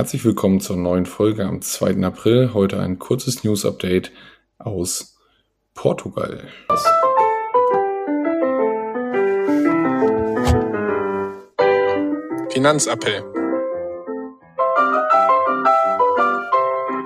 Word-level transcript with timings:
Herzlich 0.00 0.24
willkommen 0.24 0.62
zur 0.62 0.78
neuen 0.78 1.04
Folge 1.04 1.44
am 1.44 1.60
2. 1.60 2.02
April. 2.04 2.54
Heute 2.54 2.80
ein 2.80 2.98
kurzes 2.98 3.44
News-Update 3.44 4.12
aus 4.58 5.18
Portugal. 5.74 6.48
Finanzappell. 12.48 13.22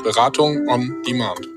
Beratung 0.05 0.65
on 0.69 1.03
Demand. 1.03 1.49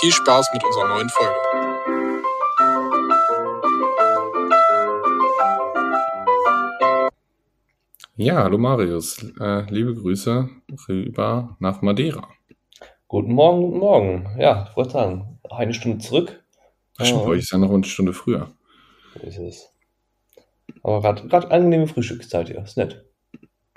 Viel 0.00 0.12
Spaß 0.12 0.48
mit 0.54 0.64
unserer 0.64 0.88
neuen 0.88 1.10
Folge. 1.10 1.65
Ja, 8.18 8.44
hallo 8.44 8.56
Marius. 8.56 9.18
Äh, 9.38 9.70
liebe 9.70 9.94
Grüße 9.94 10.48
rüber 10.88 11.54
nach 11.60 11.82
Madeira. 11.82 12.26
Guten 13.08 13.34
Morgen, 13.34 13.60
guten 13.60 13.78
Morgen. 13.78 14.28
Ja, 14.38 14.68
ich 14.70 14.74
wollte 14.74 14.92
sagen, 14.92 15.38
eine 15.50 15.74
Stunde 15.74 15.98
zurück. 15.98 16.42
Stimmt, 16.98 17.24
bei 17.24 17.26
euch 17.26 17.40
ist 17.40 17.52
ja 17.52 17.58
noch 17.58 17.70
eine 17.70 17.84
Stunde 17.84 18.14
früher. 18.14 18.48
So 19.12 19.26
ist 19.26 19.38
es. 19.38 19.68
Aber 20.82 21.02
gerade 21.14 21.50
angenehme 21.50 21.86
Frühstückszeit 21.88 22.48
hier. 22.48 22.62
Ist 22.62 22.78
nett. 22.78 23.04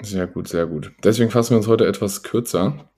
Sehr 0.02 0.26
gut, 0.26 0.48
sehr 0.48 0.68
gut. 0.68 0.94
Deswegen 1.04 1.32
fassen 1.32 1.50
wir 1.50 1.58
uns 1.58 1.68
heute 1.68 1.86
etwas 1.86 2.24
kürzer. 2.24 2.90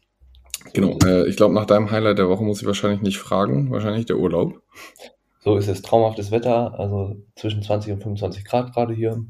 Genau, 0.74 1.00
äh, 1.04 1.28
ich 1.28 1.38
glaube, 1.38 1.56
nach 1.56 1.66
deinem 1.66 1.90
Highlight 1.90 2.20
der 2.20 2.30
Woche 2.30 2.44
muss 2.44 2.62
ich 2.62 2.68
wahrscheinlich 2.68 3.02
nicht 3.02 3.18
fragen. 3.18 3.72
Wahrscheinlich 3.72 4.06
der 4.06 4.18
Urlaub. 4.18 4.62
So 5.40 5.56
ist 5.56 5.68
es. 5.68 5.82
Traumhaftes 5.82 6.30
Wetter, 6.30 6.80
also 6.80 7.16
zwischen 7.36 7.64
20 7.64 7.94
und 7.94 8.04
25 8.04 8.46
Grad 8.46 8.76
gerade 8.76 8.94
hier. 8.94 9.26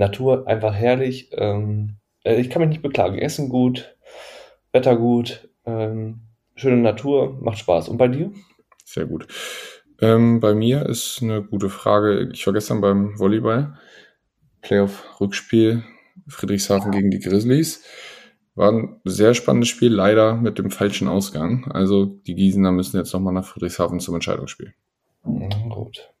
Natur 0.00 0.48
einfach 0.48 0.74
herrlich. 0.74 1.30
Ähm, 1.32 1.96
äh, 2.24 2.40
ich 2.40 2.50
kann 2.50 2.60
mich 2.60 2.70
nicht 2.70 2.82
beklagen. 2.82 3.18
Essen 3.18 3.48
gut, 3.48 3.96
Wetter 4.72 4.96
gut, 4.96 5.48
ähm, 5.64 6.22
schöne 6.56 6.78
Natur, 6.78 7.38
macht 7.40 7.58
Spaß. 7.58 7.88
Und 7.88 7.98
bei 7.98 8.08
dir? 8.08 8.32
Sehr 8.84 9.06
gut. 9.06 9.28
Ähm, 10.00 10.40
bei 10.40 10.54
mir 10.54 10.86
ist 10.86 11.20
eine 11.22 11.42
gute 11.42 11.68
Frage. 11.68 12.30
Ich 12.32 12.44
war 12.46 12.54
gestern 12.54 12.80
beim 12.80 13.18
Volleyball. 13.18 13.78
Playoff-Rückspiel 14.62 15.84
Friedrichshafen 16.28 16.92
gegen 16.92 17.10
die 17.10 17.18
Grizzlies. 17.18 17.84
War 18.54 18.72
ein 18.72 19.00
sehr 19.04 19.34
spannendes 19.34 19.68
Spiel, 19.68 19.92
leider 19.92 20.34
mit 20.34 20.58
dem 20.58 20.70
falschen 20.70 21.08
Ausgang. 21.08 21.70
Also 21.70 22.04
die 22.04 22.34
Gießener 22.34 22.72
müssen 22.72 22.96
jetzt 22.96 23.12
nochmal 23.12 23.32
nach 23.32 23.44
Friedrichshafen 23.44 24.00
zum 24.00 24.14
Entscheidungsspiel. 24.14 24.74
Mhm, 25.24 25.70
gut. 25.70 26.12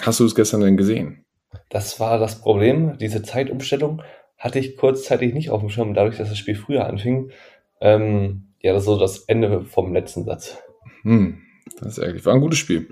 Hast 0.00 0.20
du 0.20 0.24
es 0.24 0.34
gestern 0.34 0.60
denn 0.60 0.76
gesehen? 0.76 1.24
Das 1.68 2.00
war 2.00 2.18
das 2.18 2.40
Problem. 2.40 2.98
Diese 2.98 3.22
Zeitumstellung 3.22 4.02
hatte 4.38 4.58
ich 4.58 4.76
kurzzeitig 4.76 5.34
nicht 5.34 5.50
auf 5.50 5.60
dem 5.60 5.68
Schirm, 5.68 5.94
dadurch, 5.94 6.18
dass 6.18 6.28
das 6.28 6.38
Spiel 6.38 6.54
früher 6.54 6.86
anfing. 6.86 7.30
Ähm, 7.80 8.54
ja, 8.60 8.72
das 8.72 8.82
ist 8.82 8.86
so 8.86 8.98
das 8.98 9.20
Ende 9.20 9.64
vom 9.64 9.92
letzten 9.92 10.24
Satz. 10.24 10.58
Hm, 11.02 11.42
das 11.78 11.98
ist 11.98 12.04
ehrlich. 12.04 12.24
War 12.24 12.34
ein 12.34 12.40
gutes 12.40 12.58
Spiel. 12.58 12.88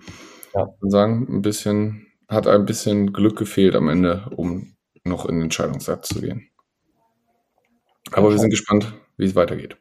Ja. 0.55 0.69
Ich 0.75 0.83
würde 0.83 0.91
sagen, 0.91 1.27
ein 1.29 1.43
bisschen, 1.43 2.07
hat 2.29 2.47
ein 2.47 2.67
bisschen 2.67 3.13
Glück 3.13 3.37
gefehlt 3.37 3.75
am 3.75 3.89
Ende, 3.89 4.31
um 4.37 4.75
noch 5.05 5.27
in 5.27 5.37
den 5.37 5.45
Entscheidungssatz 5.45 6.09
zu 6.09 6.21
gehen. 6.21 6.49
Aber 8.13 8.31
wir 8.31 8.39
sind 8.39 8.51
gespannt, 8.51 8.93
wie 9.17 9.27
es 9.27 9.37
weitergeht. 9.37 9.77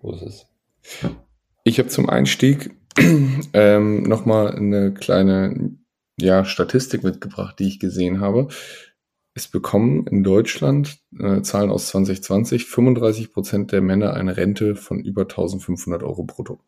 So 0.00 0.12
ist 0.12 0.22
es. 0.22 0.46
Ich 1.64 1.78
habe 1.78 1.88
zum 1.88 2.08
Einstieg 2.08 2.70
ähm, 3.52 4.02
nochmal 4.02 4.54
eine 4.54 4.92
kleine 4.92 5.76
ja, 6.22 6.44
Statistik 6.44 7.04
mitgebracht, 7.04 7.58
die 7.58 7.68
ich 7.68 7.80
gesehen 7.80 8.20
habe. 8.20 8.48
Es 9.34 9.48
bekommen 9.48 10.06
in 10.06 10.22
Deutschland, 10.22 10.98
äh, 11.18 11.42
Zahlen 11.42 11.70
aus 11.70 11.88
2020, 11.88 12.66
35 12.66 13.32
Prozent 13.32 13.72
der 13.72 13.80
Männer 13.80 14.14
eine 14.14 14.36
Rente 14.36 14.76
von 14.76 15.00
über 15.00 15.22
1500 15.22 16.02
Euro 16.02 16.24
brutto. 16.24 16.60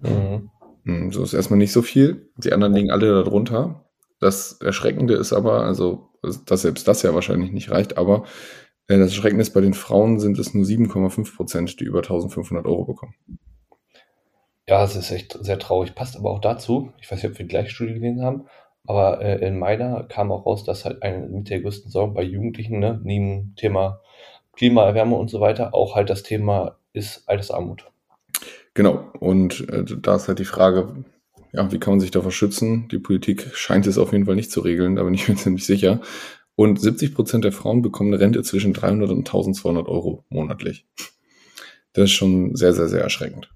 Mhm. 0.00 0.50
Hm, 0.84 1.12
So 1.12 1.22
ist 1.22 1.34
erstmal 1.34 1.58
nicht 1.58 1.72
so 1.72 1.82
viel. 1.82 2.30
Die 2.36 2.52
anderen 2.52 2.72
liegen 2.72 2.90
alle 2.90 3.22
darunter. 3.22 3.84
Das 4.20 4.60
Erschreckende 4.60 5.14
ist 5.14 5.32
aber, 5.32 5.62
also, 5.64 6.08
dass 6.46 6.62
selbst 6.62 6.88
das 6.88 7.02
ja 7.02 7.14
wahrscheinlich 7.14 7.52
nicht 7.52 7.70
reicht, 7.70 7.96
aber 7.96 8.24
äh, 8.88 8.98
das 8.98 9.10
Erschreckende 9.10 9.42
ist, 9.42 9.54
bei 9.54 9.60
den 9.60 9.74
Frauen 9.74 10.18
sind 10.18 10.38
es 10.38 10.54
nur 10.54 10.64
7,5 10.64 11.36
Prozent, 11.36 11.80
die 11.80 11.84
über 11.84 11.98
1500 11.98 12.66
Euro 12.66 12.84
bekommen. 12.84 13.14
Ja, 14.68 14.84
es 14.84 14.94
ist 14.96 15.10
echt 15.10 15.38
sehr 15.40 15.58
traurig. 15.58 15.94
Passt 15.94 16.14
aber 16.16 16.30
auch 16.30 16.40
dazu, 16.40 16.92
ich 17.00 17.10
weiß 17.10 17.22
nicht, 17.22 17.32
ob 17.32 17.38
wir 17.38 17.46
die 17.46 17.50
gleiche 17.50 17.70
Studie 17.70 17.94
gelesen 17.94 18.22
haben, 18.22 18.44
aber 18.86 19.22
äh, 19.22 19.46
in 19.46 19.58
meiner 19.58 20.04
kam 20.04 20.30
auch 20.30 20.44
raus, 20.44 20.62
dass 20.62 20.84
halt 20.84 21.02
eine 21.02 21.26
mit 21.26 21.48
der 21.48 21.62
größten 21.62 21.90
Sorgen 21.90 22.12
bei 22.12 22.22
Jugendlichen, 22.22 22.78
ne, 22.78 23.00
neben 23.02 23.54
Thema 23.56 24.02
Klimaerwärmung 24.56 25.18
und 25.18 25.30
so 25.30 25.40
weiter, 25.40 25.74
auch 25.74 25.94
halt 25.94 26.10
das 26.10 26.22
Thema 26.22 26.76
ist 26.92 27.26
Altersarmut. 27.28 27.86
Genau. 28.74 29.10
Und 29.20 29.66
äh, 29.70 29.84
da 29.84 30.16
ist 30.16 30.28
halt 30.28 30.38
die 30.38 30.44
Frage, 30.44 31.04
ja, 31.52 31.72
wie 31.72 31.78
kann 31.78 31.94
man 31.94 32.00
sich 32.00 32.10
davor 32.10 32.30
schützen? 32.30 32.88
Die 32.88 32.98
Politik 32.98 33.50
scheint 33.54 33.86
es 33.86 33.96
auf 33.96 34.12
jeden 34.12 34.26
Fall 34.26 34.36
nicht 34.36 34.52
zu 34.52 34.60
regeln, 34.60 34.96
da 34.96 35.02
bin 35.02 35.14
ich 35.14 35.28
mir 35.30 35.36
ziemlich 35.36 35.64
sicher. 35.64 36.02
Und 36.56 36.78
70 36.78 37.14
Prozent 37.14 37.44
der 37.44 37.52
Frauen 37.52 37.80
bekommen 37.80 38.12
eine 38.12 38.20
Rente 38.20 38.42
zwischen 38.42 38.74
300 38.74 39.08
und 39.10 39.20
1200 39.20 39.88
Euro 39.88 40.26
monatlich. 40.28 40.86
Das 41.94 42.04
ist 42.04 42.12
schon 42.12 42.54
sehr, 42.54 42.74
sehr, 42.74 42.88
sehr 42.88 43.00
erschreckend. 43.00 43.50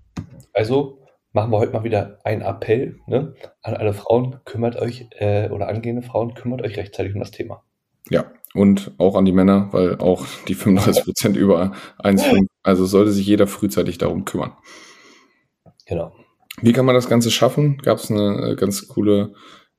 Also 0.54 1.01
machen 1.32 1.50
wir 1.50 1.58
heute 1.58 1.72
mal 1.72 1.84
wieder 1.84 2.18
einen 2.24 2.42
Appell 2.42 3.00
ne, 3.06 3.34
an 3.62 3.74
alle 3.74 3.94
Frauen, 3.94 4.40
kümmert 4.44 4.76
euch, 4.76 5.08
äh, 5.18 5.48
oder 5.50 5.68
angehende 5.68 6.02
Frauen, 6.02 6.34
kümmert 6.34 6.62
euch 6.62 6.76
rechtzeitig 6.76 7.14
um 7.14 7.20
das 7.20 7.30
Thema. 7.30 7.64
Ja, 8.10 8.32
und 8.54 8.92
auch 8.98 9.14
an 9.14 9.24
die 9.24 9.32
Männer, 9.32 9.68
weil 9.72 9.98
auch 9.98 10.26
die 10.48 10.54
35 10.54 11.04
Prozent 11.04 11.36
über 11.36 11.72
1,5, 11.98 12.46
also 12.62 12.84
sollte 12.84 13.12
sich 13.12 13.26
jeder 13.26 13.46
frühzeitig 13.46 13.98
darum 13.98 14.24
kümmern. 14.24 14.56
Genau. 15.86 16.12
Wie 16.60 16.72
kann 16.72 16.84
man 16.84 16.94
das 16.94 17.08
Ganze 17.08 17.30
schaffen? 17.30 17.78
Gab 17.78 17.98
es 17.98 18.10
eine 18.10 18.50
äh, 18.50 18.56
ganz 18.56 18.86
coole, 18.88 19.34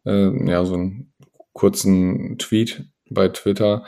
äh, 0.05 0.49
ja, 0.49 0.65
so 0.65 0.73
einen 0.73 1.13
kurzen 1.53 2.37
Tweet 2.39 2.89
bei 3.09 3.29
Twitter. 3.29 3.85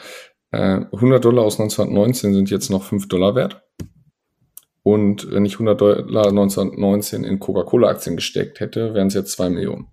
Äh, 0.51 0.85
100 0.91 1.23
Dollar 1.25 1.43
aus 1.43 1.59
1919 1.59 2.33
sind 2.33 2.49
jetzt 2.51 2.69
noch 2.69 2.83
5 2.83 3.07
Dollar 3.07 3.33
wert. 3.35 3.64
Und 4.85 5.31
wenn 5.31 5.45
ich 5.45 5.53
100 5.53 5.81
Dollar 5.81 6.27
1919 6.27 7.23
in 7.23 7.39
Coca-Cola-Aktien 7.39 8.17
gesteckt 8.17 8.59
hätte, 8.59 8.93
wären 8.93 9.07
es 9.07 9.15
jetzt 9.15 9.31
2 9.31 9.49
Millionen. 9.49 9.87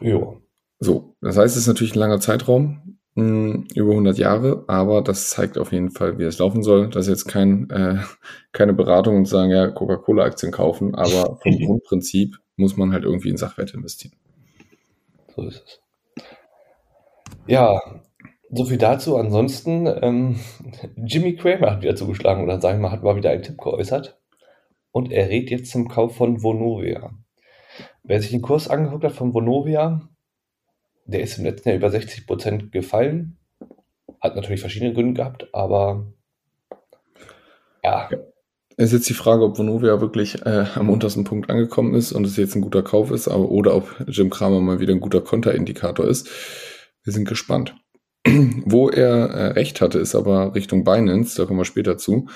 Jo. 0.00 0.40
So, 0.80 1.14
das 1.20 1.36
heißt, 1.36 1.54
es 1.54 1.62
ist 1.62 1.66
natürlich 1.66 1.94
ein 1.94 1.98
langer 1.98 2.20
Zeitraum, 2.20 2.98
mh, 3.16 3.64
über 3.74 3.90
100 3.90 4.16
Jahre, 4.16 4.64
aber 4.66 5.02
das 5.02 5.28
zeigt 5.28 5.58
auf 5.58 5.72
jeden 5.72 5.90
Fall, 5.90 6.18
wie 6.18 6.22
es 6.22 6.38
laufen 6.38 6.62
soll. 6.62 6.88
Das 6.88 7.06
ist 7.06 7.10
jetzt 7.10 7.26
kein, 7.26 7.68
äh, 7.68 7.98
keine 8.52 8.72
Beratung 8.72 9.18
und 9.18 9.26
sagen, 9.26 9.50
ja, 9.50 9.68
Coca-Cola-Aktien 9.68 10.50
kaufen, 10.50 10.94
aber 10.94 11.38
vom 11.42 11.58
Grundprinzip 11.66 12.38
muss 12.56 12.78
man 12.78 12.94
halt 12.94 13.04
irgendwie 13.04 13.28
in 13.28 13.36
Sachwerte 13.36 13.76
investieren. 13.76 14.14
So 15.36 15.46
ist 15.46 15.62
es. 15.66 16.24
Ja, 17.46 17.78
so 18.50 18.64
viel 18.64 18.78
dazu. 18.78 19.16
Ansonsten, 19.16 19.86
ähm, 20.02 20.40
Jimmy 20.96 21.36
Cramer 21.36 21.72
hat 21.72 21.82
wieder 21.82 21.96
zugeschlagen 21.96 22.44
oder 22.44 22.60
sagen 22.60 22.78
wir 22.78 22.88
mal, 22.88 22.92
hat 22.92 23.02
mal 23.02 23.16
wieder 23.16 23.30
einen 23.30 23.42
Tipp 23.42 23.58
geäußert. 23.58 24.18
Und 24.90 25.12
er 25.12 25.28
rät 25.28 25.50
jetzt 25.50 25.70
zum 25.70 25.88
Kauf 25.88 26.16
von 26.16 26.42
Vonovia. 26.42 27.10
Wer 28.02 28.20
sich 28.20 28.30
den 28.30 28.42
Kurs 28.42 28.68
angeguckt 28.68 29.04
hat 29.04 29.12
von 29.12 29.34
Vonovia, 29.34 30.08
der 31.04 31.20
ist 31.20 31.38
im 31.38 31.44
letzten 31.44 31.68
Jahr 31.68 31.78
über 31.78 31.88
60% 31.88 32.70
gefallen. 32.70 33.36
Hat 34.20 34.34
natürlich 34.34 34.60
verschiedene 34.60 34.94
Gründe 34.94 35.14
gehabt, 35.14 35.48
aber 35.52 36.06
ja, 37.84 38.08
Es 38.76 38.86
ist 38.86 38.92
jetzt 38.92 39.08
die 39.08 39.14
Frage, 39.14 39.44
ob 39.44 39.58
Vonovia 39.58 40.00
wirklich 40.00 40.44
äh, 40.46 40.66
am 40.74 40.90
untersten 40.90 41.24
Punkt 41.24 41.50
angekommen 41.50 41.94
ist 41.94 42.12
und 42.12 42.26
es 42.26 42.36
jetzt 42.36 42.54
ein 42.54 42.62
guter 42.62 42.82
Kauf 42.82 43.10
ist, 43.10 43.28
aber, 43.28 43.50
oder 43.50 43.74
ob 43.74 44.04
Jim 44.06 44.30
Kramer 44.30 44.60
mal 44.60 44.80
wieder 44.80 44.94
ein 44.94 45.00
guter 45.00 45.20
Konterindikator 45.20 46.06
ist. 46.06 46.28
Wir 47.04 47.12
sind 47.12 47.28
gespannt. 47.28 47.74
Wo 48.66 48.88
er 48.90 49.30
äh, 49.30 49.46
recht 49.52 49.80
hatte, 49.80 49.98
ist 49.98 50.14
aber 50.14 50.54
Richtung 50.54 50.84
Binance, 50.84 51.36
da 51.36 51.46
kommen 51.46 51.60
wir 51.60 51.64
später 51.64 51.96
zu. 51.98 52.28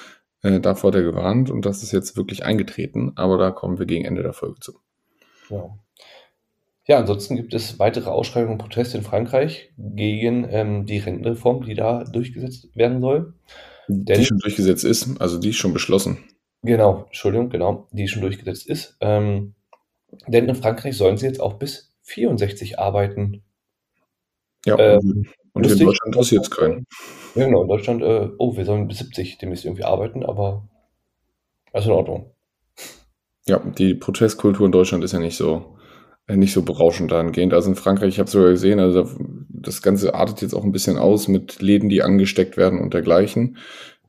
Äh, 0.43 0.61
davor 0.61 0.89
hat 0.89 0.97
er 0.97 1.03
gewarnt 1.03 1.51
und 1.51 1.65
das 1.67 1.83
ist 1.83 1.93
jetzt 1.93 2.17
wirklich 2.17 2.45
eingetreten, 2.45 3.13
aber 3.17 3.39
da 3.39 3.51
kommen 3.51 3.79
wir 3.79 3.87
gegen 3.87 4.05
Ende 4.05 4.23
der 4.23 4.33
Folge 4.33 4.61
zu. 4.61 4.73
Ja. 5.49 5.79
Ja, 6.87 6.99
ansonsten 6.99 7.37
gibt 7.37 7.55
es 7.55 7.79
weitere 7.79 8.11
Ausschreibungen 8.11 8.55
und 8.55 8.59
Proteste 8.59 8.99
in 8.99 9.05
Frankreich 9.05 9.73
gegen 9.79 10.47
ähm, 10.51 10.85
die 10.87 10.99
Rentenreform, 10.99 11.65
die 11.65 11.75
da 11.75 12.03
durchgesetzt 12.05 12.75
werden 12.75 13.01
soll. 13.01 13.35
Die 14.15 14.15
Denn, 14.15 14.25
schon 14.25 14.39
durchgesetzt 14.39 14.85
ist, 14.85 15.21
also 15.21 15.39
die 15.39 15.51
ist 15.51 15.57
schon 15.57 15.73
beschlossen. 15.73 16.19
genau, 16.63 17.05
Entschuldigung, 17.07 17.51
genau, 17.51 17.89
die 17.93 18.09
schon 18.09 18.23
durchgesetzt 18.23 18.67
ist. 18.69 18.97
Ähm, 19.01 19.55
denn 20.27 20.49
in 20.49 20.55
Frankreich 20.57 20.97
sollen 20.97 21.17
sie 21.19 21.27
jetzt 21.27 21.41
auch 21.41 21.55
bis 21.55 21.95
64 22.03 22.79
arbeiten. 22.79 23.43
Ja, 24.67 24.77
Äh, 24.77 25.01
und, 25.53 25.67
in. 25.67 25.79
Deutschland 25.79 26.07
interessiert 26.07 26.43
es 26.43 26.51
keinen. 26.51 26.87
Genau, 27.35 27.63
in 27.63 27.69
Deutschland, 27.69 28.03
äh, 28.03 28.29
oh, 28.39 28.57
wir 28.57 28.65
sollen 28.65 28.89
bis 28.89 28.99
70 28.99 29.39
demnächst 29.39 29.65
irgendwie 29.65 29.85
arbeiten, 29.85 30.25
aber 30.25 30.69
ist 31.73 31.87
in 31.87 31.93
Ordnung. 31.93 32.31
Ja, 33.47 33.59
die 33.59 33.95
Protestkultur 33.95 34.67
in 34.67 34.73
Deutschland 34.73 35.03
ist 35.03 35.13
ja 35.13 35.19
nicht 35.19 35.37
so 35.37 35.77
äh, 36.29 36.37
nicht 36.37 36.53
so 36.53 36.63
berauschend 36.63 37.11
dahingehend. 37.11 37.55
Also 37.55 37.71
in 37.71 37.77
Frankreich, 37.77 38.11
ich 38.11 38.19
habe 38.19 38.31
sogar 38.31 38.51
gesehen, 38.51 38.81
also 38.81 39.09
das 39.49 39.83
Ganze 39.83 40.15
artet 40.15 40.43
jetzt 40.43 40.55
auch 40.55 40.65
ein 40.65 40.73
bisschen 40.73 40.99
aus 40.99 41.29
mit 41.29 41.61
Läden, 41.61 41.89
die 41.89 42.03
angesteckt 42.03 42.57
werden 42.57 42.81
und 42.81 42.95
dergleichen. 42.95 43.57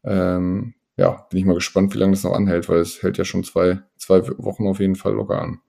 Ähm, 0.04 0.76
ja, 0.96 1.26
bin 1.30 1.40
ich 1.40 1.46
mal 1.46 1.56
gespannt, 1.56 1.94
wie 1.94 1.98
lange 1.98 2.14
das 2.14 2.24
noch 2.24 2.34
anhält, 2.34 2.70
weil 2.70 2.80
es 2.80 3.02
hält 3.02 3.18
ja 3.18 3.26
schon 3.26 3.44
zwei, 3.44 3.80
zwei 3.98 4.28
Wochen 4.38 4.68
auf 4.68 4.80
jeden 4.80 4.96
Fall 4.96 5.14
locker 5.14 5.42
an. 5.42 5.60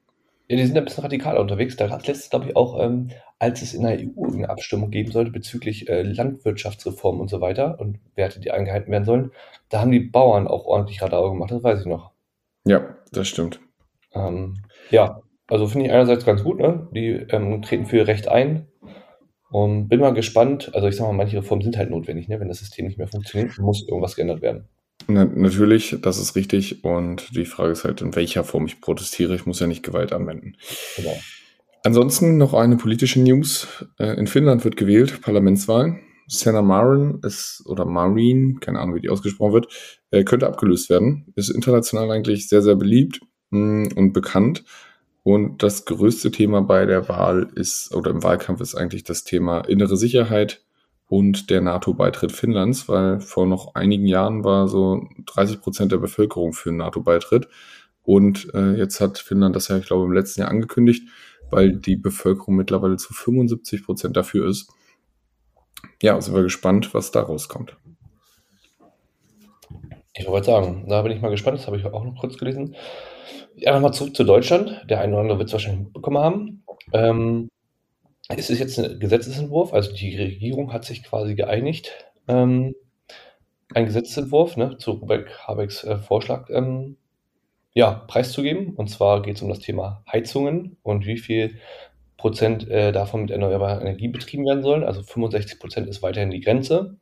Ja, 0.49 0.57
die 0.57 0.67
sind 0.67 0.77
ein 0.77 0.85
bisschen 0.85 1.03
radikaler 1.03 1.41
unterwegs. 1.41 1.77
Da 1.77 1.87
gab 1.87 2.01
es 2.01 2.07
letztens, 2.07 2.31
glaube 2.31 2.47
ich, 2.47 2.57
auch, 2.57 2.79
ähm, 2.79 3.11
als 3.39 3.63
es 3.63 3.73
in 3.73 3.83
der 3.83 3.99
EU 3.99 4.33
eine 4.33 4.51
Abstimmung 4.51 4.91
geben 4.91 5.11
sollte 5.11 5.31
bezüglich 5.31 5.89
äh, 5.89 6.03
Landwirtschaftsreform 6.03 7.21
und 7.21 7.29
so 7.29 7.41
weiter 7.41 7.81
und 7.81 7.99
Werte, 8.15 8.41
die 8.41 8.51
eingehalten 8.51 8.93
werden 8.93 9.05
sollen, 9.05 9.31
da 9.71 9.81
haben 9.81 9.91
die 9.91 10.01
Bauern 10.01 10.47
auch 10.47 10.67
ordentlich 10.67 11.01
Radar 11.01 11.31
gemacht, 11.31 11.51
das 11.51 11.63
weiß 11.63 11.81
ich 11.81 11.87
noch. 11.87 12.13
Ja, 12.65 12.97
das 13.13 13.29
stimmt. 13.29 13.61
Ähm, 14.13 14.59
ja, 14.91 15.23
also 15.49 15.67
finde 15.67 15.87
ich 15.87 15.93
einerseits 15.93 16.25
ganz 16.25 16.43
gut, 16.43 16.59
ne? 16.59 16.89
Die 16.93 17.09
ähm, 17.09 17.63
treten 17.63 17.87
für 17.87 17.99
ihr 17.99 18.07
Recht 18.07 18.29
ein. 18.29 18.69
Und 19.51 19.89
bin 19.89 20.01
mal 20.01 20.13
gespannt, 20.15 20.75
also 20.75 20.89
ich 20.89 20.97
sag 20.97 21.07
mal, 21.07 21.13
manche 21.13 21.37
Reformen 21.37 21.63
sind 21.63 21.77
halt 21.77 21.91
notwendig, 21.91 22.29
ne? 22.29 22.41
Wenn 22.41 22.49
das 22.49 22.59
System 22.59 22.87
nicht 22.87 22.99
mehr 22.99 23.09
funktioniert, 23.09 23.57
muss 23.59 23.87
irgendwas 23.87 24.17
geändert 24.17 24.43
werden. 24.43 24.69
Na, 25.07 25.25
natürlich, 25.25 25.97
das 26.01 26.19
ist 26.19 26.37
richtig. 26.37 26.85
Und 26.85 27.37
die 27.37 27.45
Frage 27.45 27.73
ist 27.73 27.85
halt, 27.85 28.01
in 28.01 28.15
welcher 28.15 28.45
Form 28.45 28.67
ich 28.67 28.81
protestiere. 28.81 29.35
Ich 29.35 29.47
muss 29.47 29.61
ja 29.61 29.67
nicht 29.67 29.83
Gewalt 29.83 30.13
anwenden. 30.13 30.57
Genau. 30.97 31.17
Ansonsten 31.83 32.39
noch 32.39 32.55
eine 32.55 32.77
politische 32.77 33.21
News. 33.21 33.67
Äh, 33.99 34.19
in 34.19 34.27
Finnland 34.27 34.65
wird 34.65 34.77
gewählt, 34.77 35.21
Parlamentswahlen. 35.21 36.01
Senna 36.27 36.63
Marin 36.63 37.21
ist, 37.23 37.63
oder 37.67 37.85
Marin, 37.85 38.59
keine 38.61 38.81
Ahnung, 38.81 38.97
wie 38.97 39.03
die 39.03 39.11
ausgesprochen 39.11 39.53
wird, 39.53 39.69
äh, 40.11 40.25
könnte 40.25 40.47
abgelöst 40.47 40.89
werden. 40.89 41.27
Ist 41.37 41.51
international 41.51 42.11
eigentlich 42.11 42.49
sehr, 42.49 42.63
sehr 42.63 42.77
beliebt 42.77 43.21
mm, 43.51 43.89
und 43.95 44.15
bekannt. 44.15 44.65
Und 45.23 45.63
das 45.63 45.85
größte 45.85 46.31
Thema 46.31 46.63
bei 46.63 46.87
der 46.87 47.09
Wahl 47.09 47.51
ist, 47.55 47.95
oder 47.95 48.11
im 48.11 48.23
Wahlkampf 48.23 48.63
ist 48.63 48.75
eigentlich 48.75 49.05
das 49.05 49.25
Thema 49.25 49.61
innere 49.61 49.97
Sicherheit 49.99 50.64
und 51.07 51.51
der 51.51 51.61
NATO-Beitritt 51.61 52.33
Finnlands, 52.33 52.89
weil 52.89 53.21
vor 53.21 53.47
noch 53.47 53.75
einigen 53.75 54.07
Jahren 54.07 54.45
war 54.45 54.69
so 54.69 55.07
30 55.27 55.61
Prozent 55.61 55.93
der 55.93 55.99
Bevölkerung 55.99 56.53
für 56.53 56.71
einen 56.71 56.79
NATO-Beitritt. 56.79 57.49
Und 58.03 58.53
äh, 58.55 58.73
jetzt 58.73 59.01
hat 59.01 59.19
Finnland 59.19 59.57
das 59.57 59.69
ja, 59.69 59.79
ich 59.79 59.87
glaube, 59.87 60.05
im 60.05 60.13
letzten 60.13 60.41
Jahr 60.41 60.51
angekündigt, 60.51 61.09
weil 61.51 61.73
die 61.77 61.97
Bevölkerung 61.97 62.57
mittlerweile 62.57 62.97
zu 62.97 63.15
75 63.15 63.85
Prozent 63.85 64.17
dafür 64.17 64.49
ist. 64.49 64.71
Ja, 66.03 66.21
sind 66.21 66.35
wir 66.35 66.43
gespannt, 66.43 66.95
was 66.95 67.11
da 67.11 67.23
rauskommt. 67.23 67.77
Ich 70.17 70.27
wollte 70.29 70.47
sagen, 70.47 70.87
da 70.89 71.03
bin 71.03 71.13
ich 71.13 71.21
mal 71.21 71.31
gespannt, 71.31 71.59
das 71.59 71.67
habe 71.67 71.77
ich 71.77 71.85
auch 71.85 72.05
noch 72.05 72.17
kurz 72.21 72.39
gelesen. 72.39 72.77
Ja, 73.57 73.73
nochmal 73.73 73.93
zurück 73.93 74.15
zu 74.15 74.25
Deutschland. 74.25 74.85
Der 74.89 75.01
eine 75.01 75.13
oder 75.13 75.23
andere 75.23 75.39
wird 75.39 75.49
es 75.49 75.53
wahrscheinlich 75.53 75.85
mitbekommen 75.85 76.19
haben. 76.19 76.65
Ähm, 76.93 77.49
es 78.29 78.51
ist 78.51 78.59
jetzt 78.59 78.79
ein 78.79 78.99
Gesetzesentwurf, 78.99 79.73
also 79.75 79.93
die 79.93 80.17
Regierung 80.17 80.73
hat 80.73 80.85
sich 80.85 81.03
quasi 81.03 81.35
geeinigt, 81.35 81.93
ähm, 82.29 82.75
einen 83.75 83.87
Gesetzesentwurf 83.87 84.57
ne, 84.57 84.77
zu 84.79 84.93
Robert 84.93 85.47
Habecks 85.47 85.85
äh, 85.85 85.99
Vorschlag 85.99 86.49
ähm, 86.51 86.97
ja, 87.75 87.93
preiszugeben. 87.93 88.75
Und 88.75 88.89
zwar 88.89 89.23
geht 89.23 89.37
es 89.37 89.43
um 89.43 89.49
das 89.49 89.59
Thema 89.59 90.03
Heizungen 90.11 90.77
und 90.83 91.07
wie 91.07 91.19
viel 91.19 91.59
Prozent 92.17 92.69
äh, 92.71 92.93
davon 92.93 93.23
mit 93.23 93.31
erneuerbarer 93.31 93.81
Energie 93.81 94.09
betrieben 94.09 94.47
werden 94.47 94.63
sollen. 94.63 94.85
Also 94.85 95.03
65 95.03 95.59
Prozent 95.59 95.89
ist 95.89 96.03
weiterhin 96.03 96.31
die 96.31 96.41
Grenze. 96.41 96.97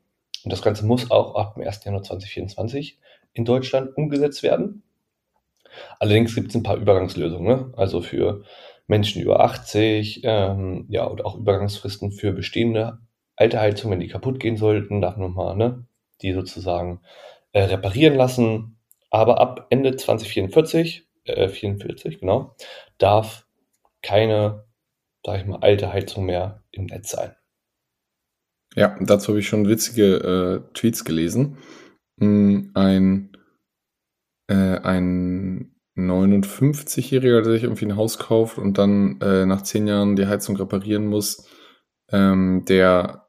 Und 0.45 0.53
das 0.53 0.63
Ganze 0.63 0.85
muss 0.85 1.11
auch 1.11 1.37
ab 1.37 1.55
dem 1.55 1.65
1. 1.65 1.85
Januar 1.85 2.03
2024 2.03 2.99
in 3.35 3.45
Deutschland 3.45 3.97
umgesetzt 3.97 4.43
werden. 4.43 4.83
Allerdings 6.01 6.35
gibt 6.35 6.49
es 6.49 6.55
ein 6.55 6.65
paar 6.65 6.77
Übergangslösungen, 6.77 7.47
ne? 7.47 7.73
also 7.77 8.03
für 8.03 8.43
Menschen 8.93 9.23
über 9.23 9.41
80, 9.41 10.21
ähm, 10.25 10.85
ja, 10.91 11.05
und 11.05 11.25
auch 11.25 11.39
Übergangsfristen 11.39 12.13
für 12.13 12.33
bestehende 12.33 12.99
alte 13.37 13.59
Heizungen, 13.59 13.93
wenn 13.93 14.01
die 14.01 14.13
kaputt 14.13 14.39
gehen 14.39 14.59
sollten, 14.59 15.01
darf 15.01 15.17
man 15.17 15.33
mal 15.33 15.57
ne, 15.57 15.87
die 16.21 16.35
sozusagen 16.35 17.01
äh, 17.53 17.63
reparieren 17.63 18.15
lassen. 18.15 18.77
Aber 19.09 19.41
ab 19.41 19.69
Ende 19.71 19.97
2044, 19.97 21.09
äh, 21.25 21.49
44, 21.49 22.21
genau, 22.21 22.55
darf 22.99 23.47
keine, 24.03 24.67
sag 25.25 25.41
ich 25.41 25.47
mal, 25.47 25.61
alte 25.61 25.91
Heizung 25.91 26.27
mehr 26.27 26.63
im 26.71 26.85
Netz 26.85 27.13
sein. 27.13 27.35
Ja, 28.75 28.99
dazu 29.01 29.29
habe 29.29 29.41
ich 29.41 29.49
schon 29.49 29.69
witzige 29.69 30.67
äh, 30.69 30.75
Tweets 30.75 31.07
gelesen. 31.07 31.57
Hm, 32.21 32.73
ein 32.75 33.35
äh, 34.49 34.79
ein 34.83 35.72
59-Jähriger, 35.97 37.43
der 37.43 37.53
sich 37.53 37.65
irgendwie 37.65 37.87
ein 37.87 37.97
Haus 37.97 38.19
kauft 38.19 38.59
und 38.59 38.79
dann 38.79 39.21
äh, 39.21 39.45
nach 39.45 39.63
zehn 39.63 39.87
Jahren 39.87 40.17
die 40.17 40.27
Heizung 40.27 40.57
reparieren 40.57 41.07
muss, 41.07 41.47
ähm, 42.11 42.65
der, 42.67 43.29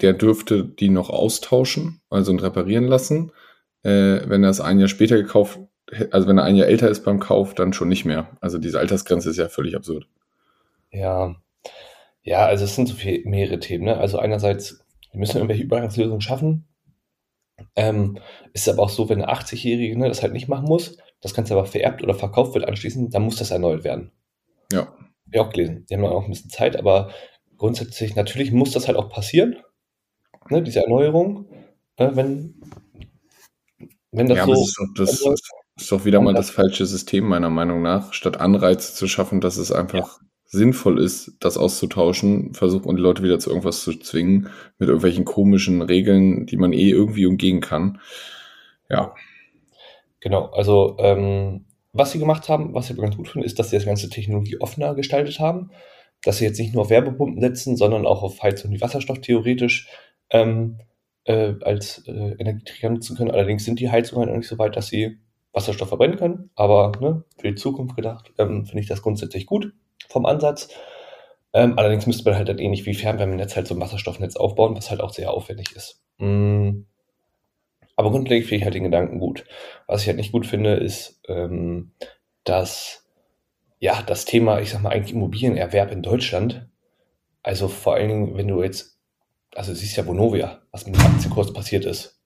der 0.00 0.12
dürfte 0.12 0.64
die 0.64 0.88
noch 0.88 1.10
austauschen, 1.10 2.00
also 2.10 2.32
und 2.32 2.42
reparieren 2.42 2.86
lassen. 2.86 3.32
Äh, 3.82 4.28
wenn 4.28 4.42
er 4.42 4.50
es 4.50 4.60
ein 4.60 4.78
Jahr 4.78 4.88
später 4.88 5.16
gekauft, 5.16 5.60
also 6.10 6.26
wenn 6.26 6.38
er 6.38 6.44
ein 6.44 6.56
Jahr 6.56 6.66
älter 6.66 6.88
ist 6.88 7.04
beim 7.04 7.20
Kauf, 7.20 7.54
dann 7.54 7.72
schon 7.72 7.88
nicht 7.88 8.04
mehr. 8.04 8.36
Also 8.40 8.58
diese 8.58 8.80
Altersgrenze 8.80 9.30
ist 9.30 9.36
ja 9.36 9.48
völlig 9.48 9.76
absurd. 9.76 10.08
Ja, 10.90 11.36
ja, 12.22 12.44
also 12.44 12.64
es 12.64 12.74
sind 12.74 12.88
so 12.88 12.94
viel, 12.94 13.22
mehrere 13.24 13.60
Themen. 13.60 13.84
Ne? 13.84 13.96
Also 13.96 14.18
einerseits, 14.18 14.84
wir 15.12 15.20
müssen 15.20 15.36
irgendwelche 15.36 15.62
Übergangslösungen 15.62 16.20
schaffen, 16.20 16.66
ähm, 17.76 18.18
ist 18.52 18.68
aber 18.68 18.82
auch 18.82 18.90
so, 18.90 19.08
wenn 19.08 19.22
eine 19.22 19.32
80-Jährige 19.32 19.96
ne, 19.96 20.08
das 20.08 20.22
halt 20.22 20.32
nicht 20.32 20.48
machen 20.48 20.66
muss, 20.66 20.98
das 21.26 21.34
Ganze 21.34 21.54
aber 21.54 21.66
vererbt 21.66 22.02
oder 22.02 22.14
verkauft 22.14 22.54
wird 22.54 22.66
anschließend, 22.66 23.14
dann 23.14 23.22
muss 23.22 23.36
das 23.36 23.50
erneuert 23.50 23.84
werden. 23.84 24.12
Ja. 24.72 24.88
Ja, 25.32 25.42
auch 25.42 25.50
gelesen. 25.50 25.86
Die 25.88 25.94
haben 25.94 26.02
dann 26.02 26.12
auch 26.12 26.24
ein 26.24 26.30
bisschen 26.30 26.50
Zeit, 26.50 26.76
aber 26.76 27.10
grundsätzlich, 27.56 28.14
natürlich 28.14 28.52
muss 28.52 28.72
das 28.72 28.86
halt 28.86 28.96
auch 28.96 29.08
passieren, 29.08 29.56
ne, 30.48 30.62
diese 30.62 30.80
Erneuerung, 30.80 31.46
äh, 31.96 32.10
wenn, 32.14 32.60
wenn 34.12 34.28
das 34.28 34.38
ja, 34.38 34.46
so. 34.46 34.52
Das 34.94 35.12
ist, 35.12 35.24
doch, 35.24 35.30
das 35.30 35.82
ist 35.82 35.92
doch 35.92 36.04
wieder 36.04 36.20
mal 36.20 36.34
das 36.34 36.50
falsche 36.50 36.86
System, 36.86 37.24
meiner 37.24 37.50
Meinung 37.50 37.82
nach. 37.82 38.12
Statt 38.12 38.38
Anreize 38.38 38.94
zu 38.94 39.08
schaffen, 39.08 39.40
dass 39.40 39.56
es 39.56 39.72
einfach 39.72 40.20
ja 40.20 40.26
sinnvoll 40.46 41.00
ist, 41.00 41.36
das 41.40 41.58
auszutauschen, 41.58 42.54
versucht 42.54 42.86
man 42.86 42.96
die 42.96 43.02
Leute 43.02 43.22
wieder 43.22 43.38
zu 43.38 43.50
irgendwas 43.50 43.82
zu 43.82 43.92
zwingen, 43.98 44.48
mit 44.78 44.88
irgendwelchen 44.88 45.24
komischen 45.24 45.82
Regeln, 45.82 46.46
die 46.46 46.56
man 46.56 46.72
eh 46.72 46.90
irgendwie 46.90 47.26
umgehen 47.26 47.60
kann. 47.60 48.00
Ja. 48.88 49.14
Genau, 50.26 50.46
also 50.46 50.96
ähm, 50.98 51.66
was 51.92 52.10
sie 52.10 52.18
gemacht 52.18 52.48
haben, 52.48 52.74
was 52.74 52.90
ich 52.90 52.96
ganz 52.96 53.16
gut 53.16 53.28
finde, 53.28 53.46
ist, 53.46 53.60
dass 53.60 53.70
sie 53.70 53.76
das 53.76 53.86
ganze 53.86 54.10
Technologie 54.10 54.60
offener 54.60 54.96
gestaltet 54.96 55.38
haben, 55.38 55.70
dass 56.24 56.38
sie 56.38 56.44
jetzt 56.44 56.58
nicht 56.58 56.74
nur 56.74 56.82
auf 56.82 56.90
Werbepumpen 56.90 57.40
setzen, 57.40 57.76
sondern 57.76 58.04
auch 58.06 58.24
auf 58.24 58.42
Heizung, 58.42 58.72
die 58.72 58.80
Wasserstoff 58.80 59.20
theoretisch 59.20 59.88
ähm, 60.30 60.80
äh, 61.26 61.54
als 61.62 62.02
äh, 62.08 62.34
Energieträger 62.40 62.90
nutzen 62.90 63.16
können. 63.16 63.30
Allerdings 63.30 63.64
sind 63.64 63.78
die 63.78 63.88
Heizungen 63.88 64.22
halt 64.22 64.30
noch 64.30 64.38
nicht 64.38 64.48
so 64.48 64.58
weit, 64.58 64.74
dass 64.74 64.88
sie 64.88 65.20
Wasserstoff 65.52 65.86
verbrennen 65.86 66.18
können, 66.18 66.50
aber 66.56 66.90
ne, 67.00 67.22
für 67.38 67.46
die 67.46 67.54
Zukunft 67.54 67.94
gedacht 67.94 68.32
ähm, 68.36 68.66
finde 68.66 68.80
ich 68.80 68.88
das 68.88 69.02
grundsätzlich 69.02 69.46
gut 69.46 69.74
vom 70.08 70.26
Ansatz. 70.26 70.70
Ähm, 71.52 71.78
allerdings 71.78 72.08
müsste 72.08 72.28
man 72.28 72.36
halt 72.36 72.48
dann 72.48 72.58
ähnlich 72.58 72.84
wie 72.84 72.94
Fernwärmenetz 72.94 73.54
halt 73.54 73.68
so 73.68 73.76
ein 73.76 73.80
Wasserstoffnetz 73.80 74.34
aufbauen, 74.34 74.74
was 74.74 74.90
halt 74.90 75.02
auch 75.02 75.12
sehr 75.12 75.32
aufwendig 75.32 75.76
ist. 75.76 76.02
Mm. 76.18 76.80
Aber 77.96 78.10
grundlegend 78.10 78.46
finde 78.46 78.58
ich 78.58 78.64
halt 78.64 78.74
den 78.74 78.84
Gedanken 78.84 79.18
gut. 79.18 79.44
Was 79.86 80.02
ich 80.02 80.08
halt 80.08 80.18
nicht 80.18 80.32
gut 80.32 80.46
finde, 80.46 80.74
ist, 80.74 81.20
ähm, 81.28 81.92
dass 82.44 83.06
ja 83.78 84.02
das 84.02 84.24
Thema, 84.26 84.60
ich 84.60 84.70
sag 84.70 84.82
mal, 84.82 84.90
eigentlich 84.90 85.14
Immobilienerwerb 85.14 85.90
in 85.90 86.02
Deutschland, 86.02 86.68
also 87.42 87.68
vor 87.68 87.94
allen 87.94 88.08
Dingen, 88.08 88.36
wenn 88.36 88.48
du 88.48 88.62
jetzt, 88.62 88.98
also 89.54 89.72
du 89.72 89.78
siehst 89.78 89.96
ja 89.96 90.06
Vonovia, 90.06 90.62
was 90.70 90.86
mit 90.86 90.96
dem 90.96 91.06
Aktienkurs 91.06 91.52
passiert 91.52 91.84
ist. 91.84 92.20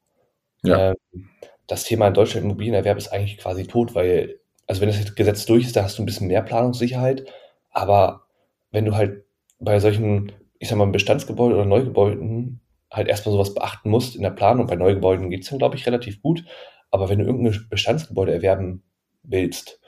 Ja. 0.63 0.91
Ähm, 0.91 1.29
das 1.67 1.85
Thema 1.85 2.09
in 2.09 2.15
Deutschland 2.15 2.45
Immobilienerwerb 2.45 2.99
ist 2.99 3.09
eigentlich 3.09 3.39
quasi 3.39 3.65
tot, 3.67 3.95
weil, 3.95 4.41
also 4.67 4.81
wenn 4.81 4.89
das 4.89 5.15
Gesetz 5.15 5.47
durch 5.47 5.67
ist, 5.67 5.77
da 5.77 5.85
hast 5.85 5.99
du 5.99 6.03
ein 6.03 6.07
bisschen 6.07 6.27
mehr 6.27 6.43
Planungssicherheit, 6.43 7.27
aber 7.71 8.27
wenn 8.73 8.85
du 8.85 8.97
halt 8.97 9.25
bei 9.61 9.79
solchen, 9.79 10.33
ich 10.59 10.69
sag 10.69 10.79
mal, 10.79 10.87
Bestandsgebäuden 10.87 11.55
oder 11.55 11.67
Neugebäuden 11.67 12.61
halt 12.91 13.09
erstmal 13.09 13.33
sowas 13.33 13.55
beachten 13.55 13.91
musst 13.91 14.17
in 14.17 14.23
der 14.23 14.31
Planung, 14.31 14.67
bei 14.67 14.77
Neugebäuden 14.77 15.31
geht's 15.31 15.49
dann, 15.49 15.59
glaube 15.59 15.77
ich, 15.77 15.87
relativ 15.87 16.23
gut. 16.23 16.45
Aber 16.91 17.09
wenn 17.09 17.19
du 17.21 17.25
irgendein 17.25 17.67
Bestandsgebäude 17.69 18.33
erwerben 18.33 18.83
willst, 19.23 19.81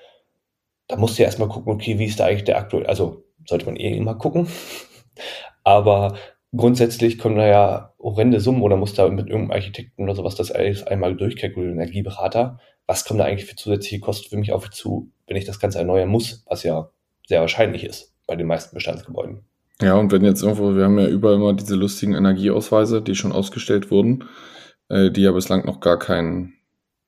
dann 0.89 1.01
musst 1.01 1.19
du 1.19 1.23
ja 1.23 1.27
erstmal 1.27 1.49
gucken, 1.49 1.73
okay, 1.73 1.99
wie 1.99 2.05
ist 2.05 2.21
da 2.21 2.27
eigentlich 2.27 2.45
der 2.45 2.59
aktuelle, 2.59 2.89
also 2.89 3.25
sollte 3.47 3.67
man 3.67 3.77
eh 3.77 3.97
immer 3.97 4.15
gucken. 4.15 4.47
Aber 5.65 6.17
grundsätzlich 6.55 7.19
kommen 7.19 7.37
da 7.37 7.47
ja 7.47 7.95
horrende 7.99 8.41
Summen 8.41 8.63
oder 8.63 8.77
muss 8.77 8.95
da 8.95 9.09
mit 9.09 9.29
irgendeinem 9.29 9.53
Architekten 9.53 10.03
oder 10.03 10.15
sowas 10.15 10.35
das 10.35 10.53
alles 10.53 10.87
einmal 10.87 11.17
durchkalkulieren, 11.17 11.79
Energieberater. 11.79 12.59
Was 12.87 13.05
kommt 13.05 13.21
da 13.21 13.25
eigentlich 13.25 13.49
für 13.49 13.57
zusätzliche 13.57 14.01
Kosten 14.01 14.29
für 14.29 14.37
mich 14.37 14.53
auf 14.53 14.71
zu, 14.71 15.11
wenn 15.27 15.37
ich 15.37 15.45
das 15.45 15.61
Ganze 15.61 15.79
erneuern 15.79 16.09
muss, 16.09 16.45
was 16.47 16.63
ja 16.63 16.91
sehr 17.27 17.41
wahrscheinlich 17.41 17.85
ist 17.85 18.15
bei 18.27 18.37
den 18.37 18.47
meisten 18.47 18.75
Bestandsgebäuden. 18.75 19.45
Ja, 19.81 19.95
und 19.97 20.13
wenn 20.13 20.25
jetzt 20.25 20.43
irgendwo, 20.43 20.77
wir 20.77 20.85
haben 20.85 20.99
ja 20.99 21.09
überall 21.09 21.35
immer 21.37 21.55
diese 21.55 21.75
lustigen 21.75 22.15
Energieausweise, 22.15 23.03
die 23.03 23.15
schon 23.15 23.33
ausgestellt 23.33 23.91
wurden, 23.91 24.25
äh, 24.89 25.11
die 25.11 25.23
ja 25.23 25.33
bislang 25.33 25.65
noch 25.67 25.81
gar 25.81 25.99
keinen 25.99 26.55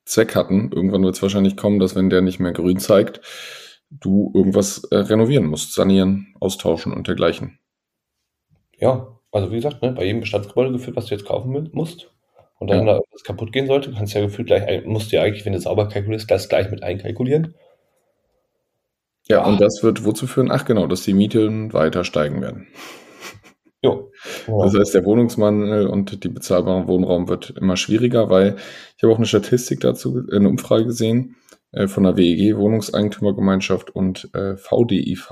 Zweck 0.05 0.35
hatten. 0.35 0.71
Irgendwann 0.73 1.03
wird 1.03 1.15
es 1.15 1.21
wahrscheinlich 1.21 1.55
kommen, 1.57 1.79
dass 1.79 1.95
wenn 1.95 2.09
der 2.09 2.21
nicht 2.21 2.39
mehr 2.39 2.51
grün 2.51 2.79
zeigt, 2.79 3.21
du 3.89 4.31
irgendwas 4.35 4.83
äh, 4.91 4.97
renovieren 4.97 5.45
musst, 5.45 5.73
sanieren, 5.73 6.35
austauschen 6.39 6.91
und 6.93 7.07
dergleichen. 7.07 7.59
Ja, 8.77 9.19
also 9.31 9.51
wie 9.51 9.55
gesagt, 9.55 9.81
ne, 9.81 9.91
bei 9.91 10.05
jedem 10.05 10.21
Bestandsgebäude 10.21 10.71
gefühlt, 10.71 10.95
was 10.95 11.05
du 11.07 11.15
jetzt 11.15 11.25
kaufen 11.25 11.69
musst 11.73 12.11
und 12.59 12.69
dann 12.69 12.79
Ja. 12.79 12.85
da 12.85 12.91
irgendwas 12.93 13.23
kaputt 13.23 13.51
gehen 13.53 13.67
sollte, 13.67 13.91
kannst 13.91 14.13
du 14.13 14.19
ja 14.19 14.25
gefühlt 14.25 14.47
gleich, 14.47 14.85
musst 14.85 15.11
du 15.11 15.15
ja 15.17 15.23
eigentlich, 15.23 15.45
wenn 15.45 15.53
du 15.53 15.59
sauber 15.59 15.87
kalkulierst, 15.87 16.29
das 16.29 16.49
gleich 16.49 16.69
mit 16.71 16.83
einkalkulieren. 16.83 17.55
Ja, 19.27 19.41
Ah. 19.43 19.49
und 19.49 19.59
das 19.61 19.81
wird 19.83 20.05
wozu 20.05 20.27
führen? 20.27 20.51
Ach 20.51 20.65
genau, 20.65 20.87
dass 20.87 21.01
die 21.03 21.13
Mieten 21.13 21.73
weiter 21.73 22.03
steigen 22.03 22.41
werden. 22.41 22.67
Jo. 23.83 24.11
Genau. 24.47 24.63
Das 24.63 24.73
heißt, 24.73 24.95
der 24.95 25.05
Wohnungsmangel 25.05 25.85
und 25.85 26.23
die 26.23 26.29
bezahlbare 26.29 26.87
Wohnraum 26.87 27.27
wird 27.27 27.51
immer 27.51 27.77
schwieriger, 27.77 28.31
weil 28.31 28.55
ich 28.97 29.03
habe 29.03 29.13
auch 29.13 29.17
eine 29.17 29.27
Statistik 29.27 29.79
dazu, 29.81 30.25
äh, 30.27 30.35
eine 30.37 30.49
Umfrage 30.49 30.85
gesehen 30.85 31.35
äh, 31.71 31.87
von 31.87 32.01
der 32.03 32.17
WEG, 32.17 32.57
Wohnungseigentümergemeinschaft 32.57 33.91
und 33.95 34.27
äh, 34.33 34.55
VDIV, 34.57 35.29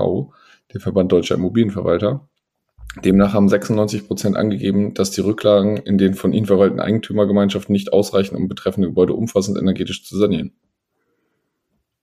der 0.72 0.80
Verband 0.80 1.10
Deutscher 1.10 1.34
Immobilienverwalter. 1.34 2.28
Demnach 3.04 3.32
haben 3.32 3.48
96 3.48 4.06
Prozent 4.06 4.36
angegeben, 4.36 4.94
dass 4.94 5.10
die 5.10 5.22
Rücklagen 5.22 5.78
in 5.78 5.98
den 5.98 6.14
von 6.14 6.32
ihnen 6.32 6.46
verwalteten 6.46 6.80
Eigentümergemeinschaften 6.80 7.72
nicht 7.72 7.92
ausreichen, 7.92 8.36
um 8.36 8.46
betreffende 8.46 8.86
Gebäude 8.86 9.14
umfassend 9.14 9.58
energetisch 9.58 10.04
zu 10.04 10.16
sanieren. 10.16 10.52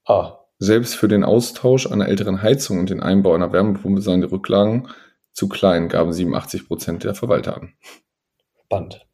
ah, 0.04 0.38
Selbst 0.62 0.94
für 0.94 1.08
den 1.08 1.24
Austausch 1.24 1.90
einer 1.90 2.06
älteren 2.06 2.40
Heizung 2.40 2.78
und 2.78 2.88
den 2.88 3.00
Einbau 3.00 3.34
einer 3.34 3.52
Wärmepumpe 3.52 4.00
seien 4.00 4.20
die 4.20 4.28
Rücklagen 4.28 4.86
zu 5.32 5.48
klein, 5.48 5.88
gaben 5.88 6.12
87 6.12 6.68
Prozent 6.68 7.02
der 7.02 7.16
Verwalter 7.16 7.56
an. 7.56 7.72
spannend. 8.66 9.04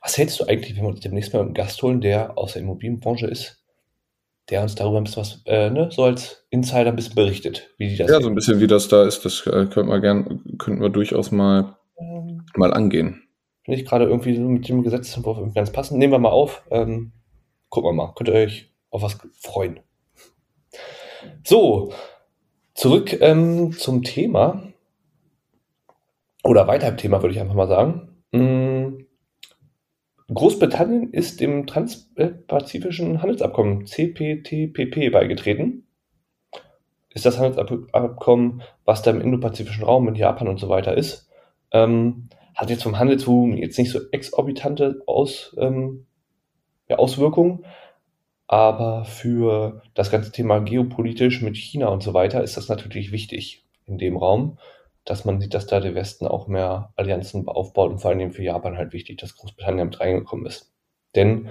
Was 0.00 0.16
hältst 0.16 0.40
du 0.40 0.46
eigentlich, 0.46 0.74
wenn 0.74 0.84
wir 0.84 0.88
uns 0.88 1.00
demnächst 1.00 1.34
mal 1.34 1.42
einen 1.42 1.52
Gast 1.52 1.82
holen, 1.82 2.00
der 2.00 2.38
aus 2.38 2.54
der 2.54 2.62
Immobilienbranche 2.62 3.26
ist, 3.26 3.62
der 4.48 4.62
uns 4.62 4.76
darüber 4.76 4.96
ein 4.96 5.04
bisschen 5.04 5.20
was, 5.20 5.42
äh, 5.44 5.68
ne, 5.68 5.90
so 5.92 6.04
als 6.04 6.46
Insider 6.48 6.88
ein 6.88 6.96
bisschen 6.96 7.16
berichtet, 7.16 7.68
wie 7.76 7.90
die 7.90 7.96
das 7.98 8.10
Ja, 8.10 8.22
so 8.22 8.28
ein 8.28 8.34
bisschen 8.34 8.60
wie 8.60 8.66
das 8.66 8.88
da 8.88 9.04
ist, 9.04 9.26
das 9.26 9.46
äh, 9.46 9.66
könnten 9.66 9.90
wir 9.90 10.00
gern, 10.00 10.40
könnten 10.56 10.80
wir 10.80 10.88
durchaus 10.88 11.30
mal, 11.30 11.76
Ähm, 11.98 12.46
mal 12.56 12.72
angehen. 12.72 13.24
Finde 13.64 13.78
ich 13.78 13.86
gerade 13.86 14.06
irgendwie 14.06 14.36
so 14.36 14.42
mit 14.42 14.66
dem 14.70 14.82
Gesetzentwurf 14.82 15.36
irgendwie 15.36 15.56
ganz 15.56 15.70
passend. 15.70 15.98
Nehmen 15.98 16.14
wir 16.14 16.18
mal 16.18 16.30
auf. 16.30 16.62
Ähm, 16.70 17.12
gucken 17.68 17.90
wir 17.90 17.92
mal. 17.92 18.14
Könnt 18.14 18.30
ihr 18.30 18.36
euch 18.36 18.72
auf 18.88 19.02
was 19.02 19.18
freuen. 19.38 19.80
So, 21.42 21.92
zurück 22.74 23.20
ähm, 23.20 23.72
zum 23.72 24.02
Thema. 24.02 24.62
Oder 26.42 26.66
weiter 26.66 26.88
im 26.88 26.96
Thema, 26.96 27.22
würde 27.22 27.34
ich 27.34 27.40
einfach 27.40 27.54
mal 27.54 27.68
sagen. 27.68 28.16
Mm, 28.32 29.04
Großbritannien 30.32 31.12
ist 31.12 31.40
dem 31.40 31.66
Transpazifischen 31.66 33.22
Handelsabkommen 33.22 33.86
CPTPP 33.86 35.10
beigetreten. 35.12 35.86
Ist 37.10 37.26
das 37.26 37.38
Handelsabkommen, 37.38 38.62
was 38.84 39.02
da 39.02 39.10
im 39.10 39.20
indopazifischen 39.20 39.84
Raum 39.84 40.06
mit 40.06 40.16
Japan 40.16 40.48
und 40.48 40.58
so 40.58 40.68
weiter 40.68 40.96
ist. 40.96 41.28
Ähm, 41.72 42.28
hat 42.54 42.70
jetzt 42.70 42.82
vom 42.82 42.98
Handelsvolumen 42.98 43.56
jetzt 43.56 43.78
nicht 43.78 43.90
so 43.90 44.00
exorbitante 44.12 45.02
Aus, 45.06 45.54
ähm, 45.58 46.06
ja, 46.88 46.96
Auswirkungen, 46.96 47.64
aber 48.54 49.04
für 49.04 49.82
das 49.94 50.12
ganze 50.12 50.30
Thema 50.30 50.60
geopolitisch 50.60 51.42
mit 51.42 51.56
China 51.56 51.88
und 51.88 52.04
so 52.04 52.14
weiter 52.14 52.44
ist 52.44 52.56
das 52.56 52.68
natürlich 52.68 53.10
wichtig 53.10 53.66
in 53.84 53.98
dem 53.98 54.16
Raum, 54.16 54.58
dass 55.04 55.24
man 55.24 55.40
sieht, 55.40 55.54
dass 55.54 55.66
da 55.66 55.80
der 55.80 55.96
Westen 55.96 56.28
auch 56.28 56.46
mehr 56.46 56.92
Allianzen 56.94 57.48
aufbaut 57.48 57.90
und 57.90 57.98
vor 57.98 58.12
allem 58.12 58.30
für 58.30 58.44
Japan 58.44 58.76
halt 58.78 58.92
wichtig, 58.92 59.18
dass 59.18 59.34
Großbritannien 59.34 59.88
mit 59.88 59.98
reingekommen 59.98 60.46
ist. 60.46 60.72
Denn 61.16 61.48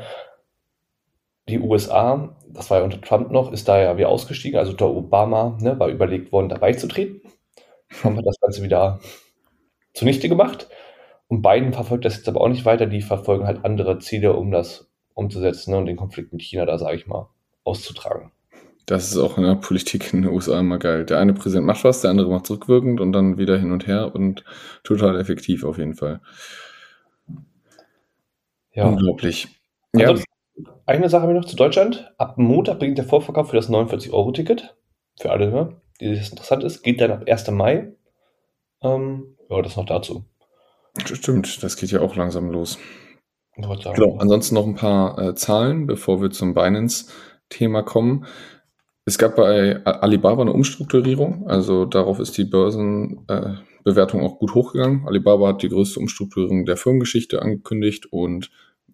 die 1.50 1.60
USA, 1.60 2.38
das 2.48 2.69
war 2.69 2.77
ja 2.77 2.86
unter 2.86 3.01
Trump 3.01 3.31
noch, 3.31 3.51
ist 3.51 3.67
da 3.67 3.81
ja 3.81 3.98
wieder 3.98 4.07
ausgestiegen, 4.07 4.57
also 4.57 4.72
unter 4.72 4.89
Obama 4.89 5.57
ne, 5.60 5.77
war 5.77 5.89
überlegt 5.89 6.31
worden, 6.31 6.48
dabei 6.48 6.72
zu 6.72 6.88
treten. 6.88 7.22
Trump 7.89 8.15
hat 8.15 8.25
das 8.25 8.39
Ganze 8.39 8.63
wieder 8.63 9.01
zunichte 9.93 10.29
gemacht. 10.29 10.69
Und 11.27 11.41
Biden 11.41 11.74
verfolgt 11.74 12.05
das 12.05 12.15
jetzt 12.15 12.29
aber 12.29 12.39
auch 12.39 12.48
nicht 12.48 12.63
weiter. 12.63 12.86
Die 12.86 13.01
verfolgen 13.01 13.45
halt 13.45 13.65
andere 13.65 14.00
Ziele, 14.00 14.33
um 14.38 14.51
das 14.51 14.89
umzusetzen 15.13 15.72
ne, 15.72 15.77
und 15.77 15.86
den 15.86 15.98
Konflikt 15.98 16.34
mit 16.34 16.41
China 16.41 16.65
da, 16.65 16.77
sage 16.77 16.98
ich 16.98 17.08
mal, 17.08 17.29
auszutragen. 17.63 18.32
Das 18.86 19.10
ist 19.10 19.17
auch 19.17 19.38
in 19.38 19.43
der 19.43 19.55
Politik 19.55 20.13
in 20.13 20.24
den 20.24 20.32
USA 20.32 20.60
immer 20.60 20.77
geil. 20.77 21.05
Der 21.05 21.20
eine 21.20 21.34
Präsident 21.34 21.65
macht 21.65 21.84
was, 21.86 22.01
der 22.01 22.12
andere 22.12 22.29
macht 22.29 22.48
zurückwirkend 22.48 23.00
und 23.00 23.13
dann 23.13 23.38
wieder 23.38 23.58
hin 23.58 23.72
und 23.72 23.88
her 23.88 24.13
und 24.13 24.43
total 24.84 25.20
effektiv 25.20 25.63
auf 25.63 25.77
jeden 25.77 25.96
Fall. 25.96 26.20
Ja. 28.74 28.88
Unglaublich. 28.88 29.48
Ja, 29.96 30.10
Ansonsten, 30.10 30.25
eine 30.86 31.08
Sache 31.08 31.22
habe 31.24 31.34
ich 31.34 31.39
noch 31.39 31.46
zu 31.46 31.55
Deutschland. 31.55 32.12
Ab 32.17 32.38
Montag 32.38 32.79
beginnt 32.79 32.98
der 32.98 33.05
Vorverkauf 33.05 33.50
für 33.50 33.55
das 33.55 33.70
49-Euro-Ticket. 33.70 34.75
Für 35.20 35.32
alle, 35.32 35.77
die 36.01 36.15
das 36.15 36.29
interessant 36.29 36.63
ist. 36.63 36.84
Geht 36.84 37.00
dann 37.00 37.12
ab 37.12 37.24
1. 37.27 37.51
Mai. 37.51 37.93
Ähm, 38.82 39.38
ja, 39.50 39.62
das 39.62 39.77
noch 39.77 39.86
dazu. 39.86 40.25
stimmt, 41.05 41.63
das 41.63 41.77
geht 41.77 41.91
ja 41.91 42.01
auch 42.01 42.15
langsam 42.15 42.50
los. 42.50 42.77
Genau, 43.55 44.17
ansonsten 44.17 44.55
noch 44.55 44.65
ein 44.65 44.75
paar 44.75 45.19
äh, 45.19 45.36
Zahlen, 45.36 45.86
bevor 45.86 46.22
wir 46.22 46.31
zum 46.31 46.53
Binance-Thema 46.53 47.83
kommen. 47.83 48.25
Es 49.05 49.17
gab 49.17 49.36
bei 49.36 49.86
Alibaba 49.86 50.41
eine 50.41 50.53
Umstrukturierung, 50.53 51.48
also 51.48 51.86
darauf 51.86 52.19
ist 52.19 52.38
die 52.38 52.45
Börsenbewertung 52.45 54.22
äh, 54.22 54.24
auch 54.24 54.39
gut 54.39 54.53
hochgegangen. 54.53 55.05
Alibaba 55.05 55.50
hat 55.50 55.62
die 55.62 55.69
größte 55.69 56.00
Umstrukturierung 56.00 56.65
der 56.65 56.77
Firmengeschichte 56.77 57.41
angekündigt 57.41 58.07
und 58.12 58.50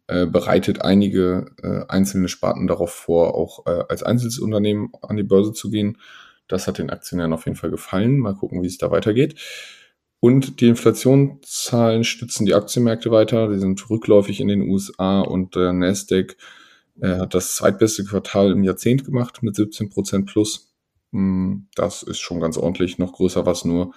äh, 0.07 0.25
bereitet 0.25 0.81
einige 0.81 1.51
äh, 1.61 1.85
einzelne 1.87 2.27
Sparten 2.27 2.65
darauf 2.65 2.91
vor, 2.91 3.35
auch 3.35 3.67
äh, 3.67 3.83
als 3.87 4.01
Einzelunternehmen 4.01 4.89
an 5.03 5.17
die 5.17 5.23
Börse 5.23 5.53
zu 5.53 5.69
gehen. 5.69 5.99
Das 6.47 6.67
hat 6.67 6.79
den 6.79 6.89
Aktionären 6.89 7.31
auf 7.31 7.45
jeden 7.45 7.55
Fall 7.55 7.69
gefallen. 7.69 8.17
Mal 8.17 8.33
gucken, 8.33 8.63
wie 8.63 8.67
es 8.67 8.79
da 8.79 8.89
weitergeht. 8.89 9.35
Und 10.21 10.59
die 10.59 10.67
Inflationszahlen 10.67 12.03
stützen 12.03 12.45
die 12.45 12.53
Aktienmärkte 12.53 13.09
weiter. 13.11 13.49
Die 13.49 13.59
sind 13.59 13.89
rückläufig 13.89 14.41
in 14.41 14.49
den 14.49 14.69
USA 14.69 15.21
und 15.21 15.55
der 15.55 15.71
Nasdaq 15.71 16.35
äh, 17.01 17.17
hat 17.19 17.33
das 17.33 17.55
zweitbeste 17.55 18.03
Quartal 18.03 18.51
im 18.51 18.63
Jahrzehnt 18.63 19.05
gemacht 19.05 19.41
mit 19.43 19.55
17 19.55 19.89
Prozent 19.89 20.25
plus. 20.25 20.73
Mm, 21.11 21.59
Das 21.75 22.03
ist 22.03 22.19
schon 22.19 22.41
ganz 22.41 22.57
ordentlich. 22.57 22.97
Noch 22.97 23.13
größer 23.13 23.45
was 23.45 23.63
nur 23.63 23.93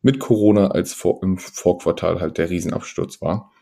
mit 0.00 0.20
Corona 0.20 0.68
als 0.68 0.94
vor, 0.94 1.22
im 1.22 1.36
Vorquartal 1.38 2.20
halt 2.20 2.38
der 2.38 2.48
Riesenabsturz 2.48 3.20
war. 3.20 3.52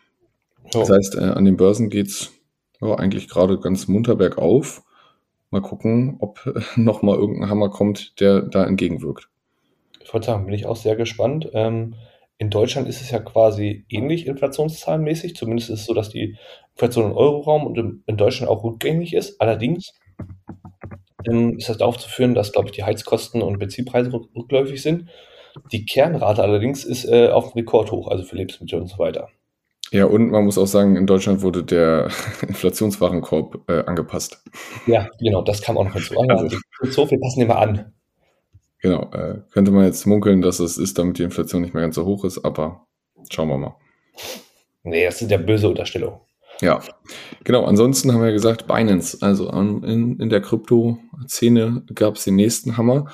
Ja. 0.72 0.80
Das 0.80 0.90
heißt, 0.90 1.14
äh, 1.16 1.24
an 1.24 1.44
den 1.44 1.56
Börsen 1.56 1.90
geht's 1.90 2.32
ja, 2.80 2.94
eigentlich 2.94 3.28
gerade 3.28 3.58
ganz 3.58 3.88
munter 3.88 4.14
bergauf. 4.14 4.84
Mal 5.50 5.62
gucken, 5.62 6.16
ob 6.20 6.40
nochmal 6.76 7.16
irgendein 7.18 7.50
Hammer 7.50 7.70
kommt, 7.70 8.20
der 8.20 8.42
da 8.42 8.64
entgegenwirkt. 8.64 9.28
Ich 10.06 10.14
wollte 10.14 10.26
sagen, 10.28 10.46
bin 10.46 10.54
ich 10.54 10.66
auch 10.66 10.76
sehr 10.76 10.94
gespannt. 10.94 11.50
Ähm, 11.52 11.96
in 12.38 12.48
Deutschland 12.48 12.86
ist 12.86 13.00
es 13.00 13.10
ja 13.10 13.18
quasi 13.18 13.84
ähnlich 13.88 14.26
inflationszahlenmäßig. 14.28 15.34
Zumindest 15.34 15.68
ist 15.68 15.80
es 15.80 15.86
so, 15.86 15.94
dass 15.94 16.10
die 16.10 16.36
Inflation 16.74 17.06
im 17.06 17.16
Euroraum 17.16 17.66
und 17.66 17.76
im, 17.76 18.04
in 18.06 18.16
Deutschland 18.16 18.48
auch 18.48 18.62
rückgängig 18.62 19.14
ist. 19.14 19.40
Allerdings 19.40 19.92
ähm, 21.28 21.56
ist 21.58 21.68
das 21.68 21.80
aufzuführen, 21.80 22.34
dass, 22.34 22.52
glaube 22.52 22.68
ich, 22.68 22.72
die 22.72 22.84
Heizkosten 22.84 23.42
und 23.42 23.58
Benzinpreise 23.58 24.10
rück- 24.10 24.28
rückläufig 24.36 24.80
sind. 24.80 25.08
Die 25.72 25.84
Kernrate 25.86 26.42
allerdings 26.42 26.84
ist 26.84 27.04
äh, 27.06 27.28
auf 27.30 27.56
Rekordhoch, 27.56 28.08
also 28.08 28.22
für 28.22 28.36
Lebensmittel 28.36 28.80
und 28.80 28.86
so 28.88 28.98
weiter. 28.98 29.28
Ja, 29.90 30.04
und 30.04 30.30
man 30.30 30.44
muss 30.44 30.58
auch 30.58 30.66
sagen, 30.66 30.94
in 30.96 31.06
Deutschland 31.08 31.42
wurde 31.42 31.64
der 31.64 32.10
Inflationswarenkorb 32.46 33.68
äh, 33.68 33.84
angepasst. 33.86 34.42
Ja, 34.86 35.08
genau, 35.18 35.42
das 35.42 35.62
kam 35.62 35.76
auch 35.78 35.84
noch 35.84 35.94
hinzu. 35.94 36.14
Ja, 36.14 36.36
Also- 36.36 36.58
so, 36.82 37.10
wir 37.10 37.18
passen 37.18 37.40
den 37.40 37.48
mal 37.48 37.54
an. 37.56 37.92
Genau, 38.80 39.10
äh, 39.12 39.42
könnte 39.52 39.70
man 39.70 39.84
jetzt 39.84 40.06
munkeln, 40.06 40.42
dass 40.42 40.60
es 40.60 40.78
ist, 40.78 40.98
damit 40.98 41.18
die 41.18 41.22
Inflation 41.22 41.62
nicht 41.62 41.74
mehr 41.74 41.82
ganz 41.82 41.94
so 41.94 42.04
hoch 42.04 42.24
ist, 42.24 42.44
aber 42.44 42.86
schauen 43.30 43.48
wir 43.48 43.58
mal. 43.58 43.76
Nee, 44.82 45.04
das 45.04 45.18
sind 45.18 45.30
ja 45.30 45.38
böse 45.38 45.68
Unterstellungen. 45.68 46.20
Ja, 46.60 46.80
genau. 47.44 47.64
Ansonsten 47.64 48.12
haben 48.12 48.22
wir 48.22 48.32
gesagt, 48.32 48.66
Binance, 48.66 49.18
also 49.20 49.50
an, 49.50 49.82
in, 49.82 50.18
in 50.20 50.30
der 50.30 50.40
Krypto-Szene 50.40 51.82
gab 51.94 52.16
es 52.16 52.24
den 52.24 52.36
nächsten 52.36 52.76
Hammer. 52.76 53.10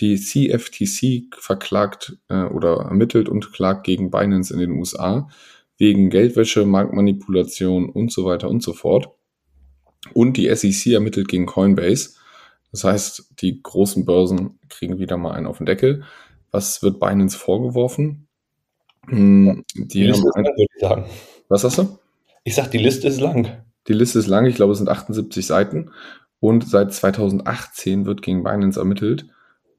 Die 0.00 0.16
CFTC 0.16 1.34
verklagt 1.38 2.18
äh, 2.28 2.44
oder 2.44 2.86
ermittelt 2.88 3.28
und 3.28 3.52
klagt 3.52 3.84
gegen 3.84 4.10
Binance 4.10 4.52
in 4.52 4.60
den 4.60 4.72
USA 4.72 5.28
wegen 5.78 6.10
Geldwäsche, 6.10 6.64
Marktmanipulation 6.64 7.90
und 7.90 8.12
so 8.12 8.24
weiter 8.24 8.48
und 8.48 8.62
so 8.62 8.72
fort. 8.72 9.10
Und 10.14 10.36
die 10.36 10.54
SEC 10.54 10.92
ermittelt 10.92 11.28
gegen 11.28 11.46
Coinbase. 11.46 12.14
Das 12.76 12.84
heißt, 12.84 13.40
die 13.40 13.62
großen 13.62 14.04
Börsen 14.04 14.58
kriegen 14.68 14.98
wieder 14.98 15.16
mal 15.16 15.32
einen 15.32 15.46
auf 15.46 15.56
den 15.56 15.66
Deckel. 15.66 16.04
Was 16.50 16.82
wird 16.82 17.00
Binance 17.00 17.38
vorgeworfen? 17.38 18.28
Hm, 19.08 19.64
Die 19.74 19.86
Die 19.86 20.02
Liste 20.04 20.28
haben 20.34 20.44
ist 20.44 20.82
lang, 20.82 21.04
was 21.48 21.64
hast 21.64 21.78
du? 21.78 21.98
Ich 22.44 22.54
sag, 22.54 22.70
die 22.70 22.78
Liste 22.78 23.08
ist 23.08 23.18
lang. 23.18 23.64
Die 23.88 23.94
Liste 23.94 24.18
ist 24.18 24.26
lang, 24.26 24.44
ich 24.44 24.56
glaube, 24.56 24.72
es 24.72 24.78
sind 24.78 24.90
78 24.90 25.46
Seiten. 25.46 25.90
Und 26.38 26.68
seit 26.68 26.92
2018 26.92 28.04
wird 28.04 28.20
gegen 28.20 28.44
Binance 28.44 28.78
ermittelt. 28.78 29.24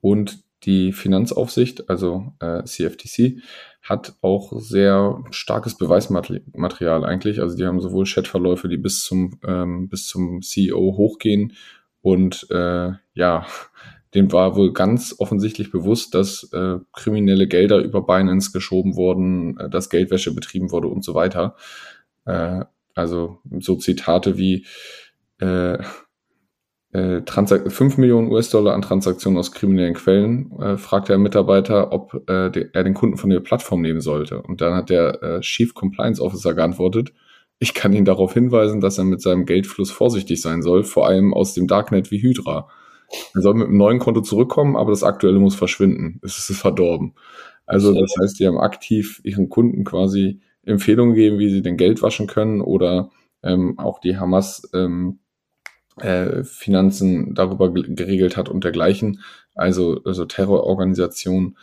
Und 0.01 0.39
die 0.63 0.91
Finanzaufsicht, 0.91 1.91
also 1.91 2.33
äh, 2.39 2.63
CFTC, 2.63 3.43
hat 3.83 4.15
auch 4.21 4.53
sehr 4.59 5.23
starkes 5.29 5.77
Beweismaterial 5.77 7.05
eigentlich. 7.05 7.41
Also 7.41 7.55
die 7.55 7.65
haben 7.65 7.79
sowohl 7.79 8.05
Chatverläufe, 8.05 8.67
die 8.67 8.77
bis 8.77 9.03
zum, 9.03 9.39
ähm, 9.45 9.87
bis 9.87 10.07
zum 10.07 10.41
CEO 10.41 10.97
hochgehen 10.97 11.53
und 12.01 12.47
äh, 12.51 12.91
ja, 13.13 13.45
dem 14.13 14.31
war 14.31 14.55
wohl 14.55 14.73
ganz 14.73 15.15
offensichtlich 15.19 15.71
bewusst, 15.71 16.15
dass 16.15 16.49
äh, 16.53 16.77
kriminelle 16.93 17.47
Gelder 17.47 17.79
über 17.79 18.01
Binance 18.05 18.51
geschoben 18.51 18.95
wurden, 18.95 19.59
äh, 19.59 19.69
dass 19.69 19.89
Geldwäsche 19.89 20.33
betrieben 20.33 20.71
wurde 20.71 20.87
und 20.87 21.03
so 21.03 21.13
weiter. 21.13 21.55
Äh, 22.25 22.65
also 22.95 23.39
so 23.59 23.75
Zitate 23.75 24.37
wie 24.37 24.65
äh, 25.39 25.77
äh, 26.93 27.21
5 27.21 27.97
Millionen 27.97 28.31
US-Dollar 28.31 28.73
an 28.73 28.81
Transaktionen 28.81 29.37
aus 29.37 29.51
kriminellen 29.51 29.93
Quellen, 29.93 30.51
äh, 30.59 30.77
fragt 30.77 31.09
der 31.09 31.17
Mitarbeiter, 31.17 31.91
ob 31.91 32.13
äh, 32.29 32.49
de, 32.49 32.69
er 32.73 32.83
den 32.83 32.93
Kunden 32.93 33.17
von 33.17 33.29
der 33.29 33.39
Plattform 33.39 33.81
nehmen 33.81 34.01
sollte. 34.01 34.41
Und 34.41 34.61
dann 34.61 34.73
hat 34.73 34.89
der 34.89 35.21
äh, 35.21 35.41
Chief 35.41 35.73
Compliance 35.73 36.21
Officer 36.21 36.53
geantwortet, 36.53 37.13
ich 37.59 37.73
kann 37.73 37.93
ihn 37.93 38.05
darauf 38.05 38.33
hinweisen, 38.33 38.81
dass 38.81 38.97
er 38.97 39.03
mit 39.03 39.21
seinem 39.21 39.45
Geldfluss 39.45 39.91
vorsichtig 39.91 40.41
sein 40.41 40.61
soll, 40.61 40.83
vor 40.83 41.07
allem 41.07 41.33
aus 41.33 41.53
dem 41.53 41.67
Darknet 41.67 42.11
wie 42.11 42.21
Hydra. 42.21 42.69
Er 43.33 43.41
soll 43.41 43.55
mit 43.55 43.67
einem 43.67 43.77
neuen 43.77 43.99
Konto 43.99 44.21
zurückkommen, 44.21 44.75
aber 44.75 44.91
das 44.91 45.03
aktuelle 45.03 45.39
muss 45.39 45.55
verschwinden. 45.55 46.19
Es 46.23 46.49
ist 46.49 46.59
verdorben. 46.59 47.13
Also 47.65 47.93
das 47.93 48.13
heißt, 48.21 48.39
die 48.39 48.47
haben 48.47 48.59
aktiv 48.59 49.21
ihren 49.23 49.49
Kunden 49.49 49.83
quasi 49.83 50.41
Empfehlungen 50.63 51.15
gegeben, 51.15 51.39
wie 51.39 51.49
sie 51.49 51.61
den 51.61 51.77
Geld 51.77 52.01
waschen 52.01 52.27
können 52.27 52.61
oder 52.61 53.09
ähm, 53.43 53.79
auch 53.79 53.99
die 53.99 54.17
Hamas 54.17 54.69
ähm, 54.73 55.19
äh, 55.97 56.43
Finanzen 56.43 57.33
darüber 57.33 57.71
geregelt 57.71 58.37
hat 58.37 58.49
und 58.49 58.63
dergleichen. 58.63 59.21
Also, 59.55 60.01
also 60.05 60.25
Terrororganisation. 60.25 61.57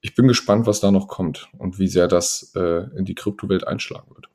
Ich 0.00 0.14
bin 0.14 0.28
gespannt, 0.28 0.66
was 0.66 0.80
da 0.80 0.90
noch 0.90 1.08
kommt 1.08 1.48
und 1.58 1.78
wie 1.78 1.88
sehr 1.88 2.08
das 2.08 2.52
äh, 2.54 2.84
in 2.96 3.04
die 3.04 3.14
Kryptowelt 3.14 3.66
einschlagen 3.66 4.14
wird. 4.14 4.31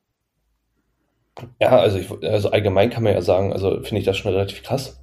Ja, 1.59 1.79
also, 1.79 1.97
ich, 1.97 2.09
also 2.23 2.51
allgemein 2.51 2.89
kann 2.89 3.03
man 3.03 3.13
ja 3.13 3.21
sagen, 3.21 3.53
also 3.53 3.81
finde 3.83 3.99
ich 3.99 4.05
das 4.05 4.17
schon 4.17 4.31
relativ 4.31 4.63
krass, 4.63 4.99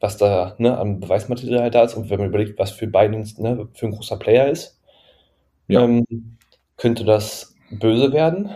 was 0.00 0.16
da 0.16 0.54
ne, 0.58 0.76
an 0.78 1.00
Beweismaterial 1.00 1.70
da 1.70 1.84
ist 1.84 1.94
und 1.94 2.10
wenn 2.10 2.18
man 2.18 2.28
überlegt, 2.28 2.58
was 2.58 2.72
für 2.72 2.86
Binance 2.86 3.40
ne, 3.42 3.68
für 3.74 3.86
ein 3.86 3.92
großer 3.92 4.18
Player 4.18 4.48
ist, 4.48 4.80
ja. 5.68 5.82
ähm, 5.84 6.04
könnte 6.76 7.04
das 7.04 7.54
böse 7.70 8.12
werden. 8.12 8.50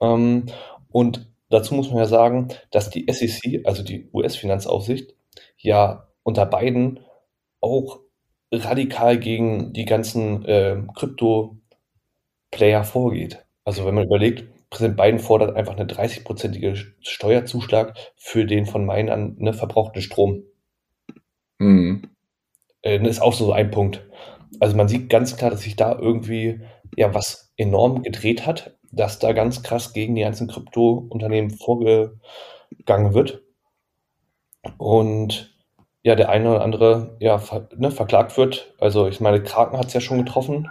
Ähm, 0.00 0.46
und 0.92 1.28
dazu 1.50 1.74
muss 1.74 1.90
man 1.90 1.98
ja 1.98 2.06
sagen, 2.06 2.48
dass 2.70 2.90
die 2.90 3.06
SEC, 3.10 3.62
also 3.66 3.82
die 3.82 4.08
US-Finanzaufsicht, 4.12 5.14
ja 5.58 6.08
unter 6.22 6.46
beiden 6.46 7.00
auch 7.60 8.00
radikal 8.52 9.18
gegen 9.18 9.72
die 9.72 9.84
ganzen 9.84 10.44
äh, 10.44 10.80
Krypto-Player 10.94 12.84
vorgeht. 12.84 13.44
Also 13.64 13.84
wenn 13.86 13.94
man 13.94 14.04
überlegt, 14.04 14.44
Präsident 14.74 14.96
Biden 14.96 15.20
fordert 15.20 15.54
einfach 15.54 15.76
eine 15.76 15.86
30-prozentige 15.86 16.74
Steuerzuschlag 17.00 17.96
für 18.16 18.44
den 18.44 18.66
von 18.66 18.84
Main 18.84 19.08
an 19.08 19.36
ne, 19.38 19.52
verbrauchten 19.52 20.02
Strom. 20.02 20.42
Mhm. 21.58 22.10
Äh, 22.82 22.98
ist 23.06 23.22
auch 23.22 23.34
so 23.34 23.52
ein 23.52 23.70
Punkt. 23.70 24.04
Also 24.58 24.76
man 24.76 24.88
sieht 24.88 25.08
ganz 25.08 25.36
klar, 25.36 25.52
dass 25.52 25.60
sich 25.60 25.76
da 25.76 25.96
irgendwie 25.96 26.60
ja 26.96 27.14
was 27.14 27.52
enorm 27.56 28.02
gedreht 28.02 28.46
hat, 28.46 28.76
dass 28.90 29.20
da 29.20 29.32
ganz 29.32 29.62
krass 29.62 29.92
gegen 29.92 30.16
die 30.16 30.22
ganzen 30.22 30.48
Krypto-Unternehmen 30.48 31.50
vorgegangen 31.50 33.14
wird. 33.14 33.42
Und 34.76 35.56
ja, 36.02 36.16
der 36.16 36.30
eine 36.30 36.50
oder 36.50 36.62
andere 36.62 37.16
ja, 37.20 37.38
ver, 37.38 37.68
ne, 37.76 37.92
verklagt 37.92 38.36
wird. 38.36 38.74
Also 38.80 39.06
ich 39.06 39.20
meine, 39.20 39.40
Kraken 39.40 39.78
hat 39.78 39.86
es 39.86 39.94
ja 39.94 40.00
schon 40.00 40.18
getroffen 40.18 40.68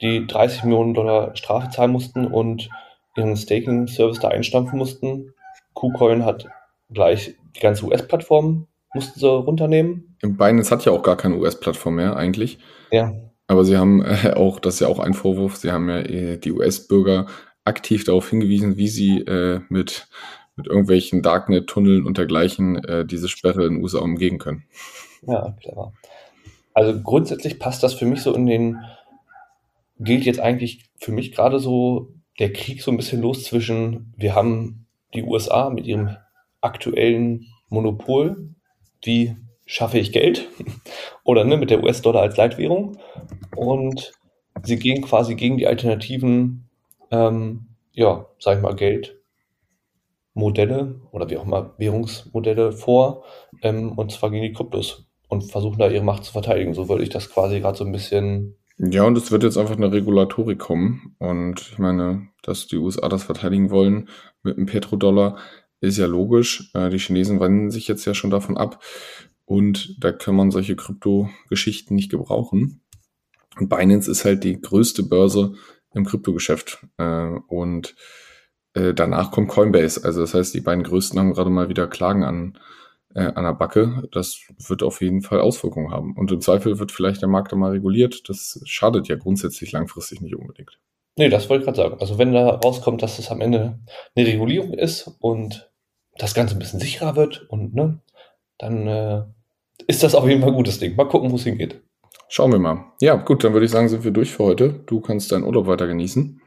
die 0.00 0.26
30 0.26 0.64
Millionen 0.64 0.94
Dollar 0.94 1.36
Strafe 1.36 1.70
zahlen 1.70 1.92
mussten 1.92 2.26
und 2.26 2.68
ihren 3.16 3.36
Staking-Service 3.36 4.20
da 4.20 4.28
einstampfen 4.28 4.78
mussten. 4.78 5.34
KuCoin 5.74 6.24
hat 6.24 6.48
gleich 6.92 7.34
die 7.54 7.60
ganze 7.60 7.86
US-Plattform 7.86 8.66
mussten 8.94 9.20
sie 9.20 9.28
runternehmen. 9.28 10.16
Binance 10.22 10.70
hat 10.70 10.84
ja 10.84 10.92
auch 10.92 11.02
gar 11.02 11.16
keine 11.16 11.36
US-Plattform 11.36 11.96
mehr 11.96 12.16
eigentlich. 12.16 12.58
Ja. 12.90 13.12
Aber 13.46 13.64
sie 13.64 13.76
haben 13.76 14.02
äh, 14.04 14.32
auch, 14.34 14.60
das 14.60 14.74
ist 14.74 14.80
ja 14.80 14.88
auch 14.88 14.98
ein 14.98 15.14
Vorwurf, 15.14 15.56
sie 15.56 15.72
haben 15.72 15.88
ja 15.88 15.98
äh, 15.98 16.38
die 16.38 16.52
US-Bürger 16.52 17.26
aktiv 17.64 18.04
darauf 18.04 18.30
hingewiesen, 18.30 18.76
wie 18.76 18.88
sie 18.88 19.20
äh, 19.20 19.60
mit, 19.68 20.08
mit 20.56 20.66
irgendwelchen 20.66 21.22
Darknet-Tunneln 21.22 22.06
und 22.06 22.18
dergleichen 22.18 22.82
äh, 22.84 23.04
diese 23.04 23.28
Sperre 23.28 23.66
in 23.66 23.74
den 23.74 23.82
USA 23.82 24.00
umgehen 24.00 24.38
können. 24.38 24.64
Ja, 25.26 25.54
clever. 25.60 25.92
Also 26.72 27.00
grundsätzlich 27.00 27.58
passt 27.58 27.82
das 27.82 27.94
für 27.94 28.06
mich 28.06 28.22
so 28.22 28.34
in 28.34 28.46
den 28.46 28.78
gilt 30.00 30.24
jetzt 30.24 30.40
eigentlich 30.40 30.90
für 30.98 31.12
mich 31.12 31.32
gerade 31.32 31.60
so 31.60 32.14
der 32.38 32.52
Krieg 32.52 32.82
so 32.82 32.90
ein 32.90 32.96
bisschen 32.96 33.20
los 33.20 33.44
zwischen, 33.44 34.12
wir 34.16 34.34
haben 34.34 34.86
die 35.14 35.22
USA 35.22 35.70
mit 35.70 35.86
ihrem 35.86 36.16
aktuellen 36.60 37.46
Monopol, 37.68 38.50
wie 39.02 39.36
schaffe 39.66 39.98
ich 39.98 40.12
Geld? 40.12 40.48
Oder 41.24 41.44
ne, 41.44 41.56
mit 41.56 41.70
der 41.70 41.82
US-Dollar 41.82 42.22
als 42.22 42.36
Leitwährung. 42.36 42.98
Und 43.56 44.12
sie 44.62 44.78
gehen 44.78 45.02
quasi 45.02 45.34
gegen 45.36 45.58
die 45.58 45.66
alternativen, 45.66 46.68
ähm, 47.10 47.66
ja, 47.92 48.26
sag 48.38 48.56
ich 48.56 48.62
mal, 48.62 48.74
Geldmodelle 50.34 51.00
oder 51.12 51.28
wie 51.30 51.36
auch 51.36 51.44
immer 51.44 51.74
Währungsmodelle 51.78 52.72
vor, 52.72 53.24
ähm, 53.62 53.92
und 53.92 54.12
zwar 54.12 54.30
gegen 54.30 54.42
die 54.42 54.52
Kryptos 54.52 55.06
und 55.28 55.50
versuchen 55.50 55.78
da 55.78 55.88
ihre 55.88 56.04
Macht 56.04 56.24
zu 56.24 56.32
verteidigen. 56.32 56.74
So 56.74 56.88
würde 56.88 57.02
ich 57.02 57.10
das 57.10 57.30
quasi 57.30 57.60
gerade 57.60 57.78
so 57.78 57.84
ein 57.84 57.92
bisschen 57.92 58.56
ja, 58.82 59.04
und 59.04 59.18
es 59.18 59.30
wird 59.30 59.42
jetzt 59.42 59.58
einfach 59.58 59.76
eine 59.76 59.92
Regulatorik 59.92 60.58
kommen. 60.58 61.14
Und 61.18 61.60
ich 61.72 61.78
meine, 61.78 62.28
dass 62.42 62.66
die 62.66 62.78
USA 62.78 63.10
das 63.10 63.24
verteidigen 63.24 63.70
wollen 63.70 64.08
mit 64.42 64.56
dem 64.56 64.64
Petrodollar, 64.64 65.36
ist 65.82 65.98
ja 65.98 66.06
logisch. 66.06 66.70
Äh, 66.72 66.88
die 66.88 66.98
Chinesen 66.98 67.40
wenden 67.40 67.70
sich 67.70 67.88
jetzt 67.88 68.06
ja 68.06 68.14
schon 68.14 68.30
davon 68.30 68.56
ab. 68.56 68.82
Und 69.44 70.02
da 70.02 70.12
kann 70.12 70.34
man 70.34 70.50
solche 70.50 70.76
Krypto-Geschichten 70.76 71.94
nicht 71.94 72.10
gebrauchen. 72.10 72.80
Und 73.58 73.68
Binance 73.68 74.10
ist 74.10 74.24
halt 74.24 74.44
die 74.44 74.58
größte 74.58 75.02
Börse 75.02 75.54
im 75.92 76.06
Kryptogeschäft. 76.06 76.86
Äh, 76.96 77.32
und 77.48 77.94
äh, 78.72 78.94
danach 78.94 79.30
kommt 79.30 79.48
Coinbase. 79.48 80.04
Also 80.04 80.22
das 80.22 80.32
heißt, 80.32 80.54
die 80.54 80.62
beiden 80.62 80.84
größten 80.84 81.18
haben 81.18 81.34
gerade 81.34 81.50
mal 81.50 81.68
wieder 81.68 81.86
Klagen 81.86 82.24
an 82.24 82.58
äh, 83.14 83.32
an 83.34 83.44
der 83.44 83.54
Backe. 83.54 84.08
Das 84.12 84.40
wird 84.66 84.82
auf 84.82 85.00
jeden 85.00 85.22
Fall 85.22 85.40
Auswirkungen 85.40 85.90
haben. 85.90 86.16
Und 86.16 86.30
im 86.32 86.40
Zweifel 86.40 86.78
wird 86.78 86.92
vielleicht 86.92 87.22
der 87.22 87.28
Markt 87.28 87.52
dann 87.52 87.58
mal 87.58 87.72
reguliert. 87.72 88.28
Das 88.28 88.60
schadet 88.64 89.08
ja 89.08 89.16
grundsätzlich 89.16 89.72
langfristig 89.72 90.20
nicht 90.20 90.36
unbedingt. 90.36 90.78
Nee, 91.16 91.28
das 91.28 91.48
wollte 91.48 91.62
ich 91.62 91.66
gerade 91.66 91.76
sagen. 91.76 92.00
Also 92.00 92.18
wenn 92.18 92.32
da 92.32 92.48
rauskommt, 92.48 93.02
dass 93.02 93.18
es 93.18 93.30
am 93.30 93.40
Ende 93.40 93.78
eine 94.14 94.26
Regulierung 94.26 94.74
ist 94.74 95.10
und 95.20 95.70
das 96.16 96.34
Ganze 96.34 96.54
ein 96.54 96.58
bisschen 96.58 96.80
sicherer 96.80 97.16
wird 97.16 97.48
und 97.50 97.74
ne, 97.74 98.00
dann 98.58 98.86
äh, 98.86 99.22
ist 99.86 100.02
das 100.02 100.14
auf 100.14 100.28
jeden 100.28 100.40
Fall 100.40 100.50
ein 100.50 100.56
gutes 100.56 100.78
Ding. 100.78 100.96
Mal 100.96 101.08
gucken, 101.08 101.30
wo 101.30 101.36
es 101.36 101.44
hingeht. 101.44 101.80
Schauen 102.28 102.52
wir 102.52 102.58
mal. 102.58 102.92
Ja, 103.00 103.16
gut, 103.16 103.42
dann 103.42 103.52
würde 103.54 103.66
ich 103.66 103.72
sagen, 103.72 103.88
sind 103.88 104.04
wir 104.04 104.12
durch 104.12 104.30
für 104.30 104.44
heute. 104.44 104.84
Du 104.86 105.00
kannst 105.00 105.32
deinen 105.32 105.44
Urlaub 105.44 105.66
weiter 105.66 105.86
genießen. 105.86 106.40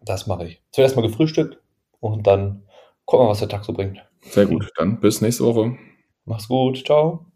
Das 0.00 0.26
mache 0.26 0.46
ich. 0.46 0.62
Zuerst 0.72 0.96
mal 0.96 1.02
gefrühstückt 1.02 1.58
und 2.00 2.26
dann 2.26 2.64
gucken 3.04 3.26
wir, 3.26 3.30
was 3.30 3.38
der 3.38 3.48
Tag 3.48 3.64
so 3.64 3.72
bringt. 3.72 4.04
Sehr 4.22 4.46
gut. 4.46 4.70
Dann 4.76 5.00
bis 5.00 5.20
nächste 5.20 5.44
Woche. 5.44 5.76
Mach's 6.28 6.46
gut. 6.48 6.84
Ciao. 6.84 7.27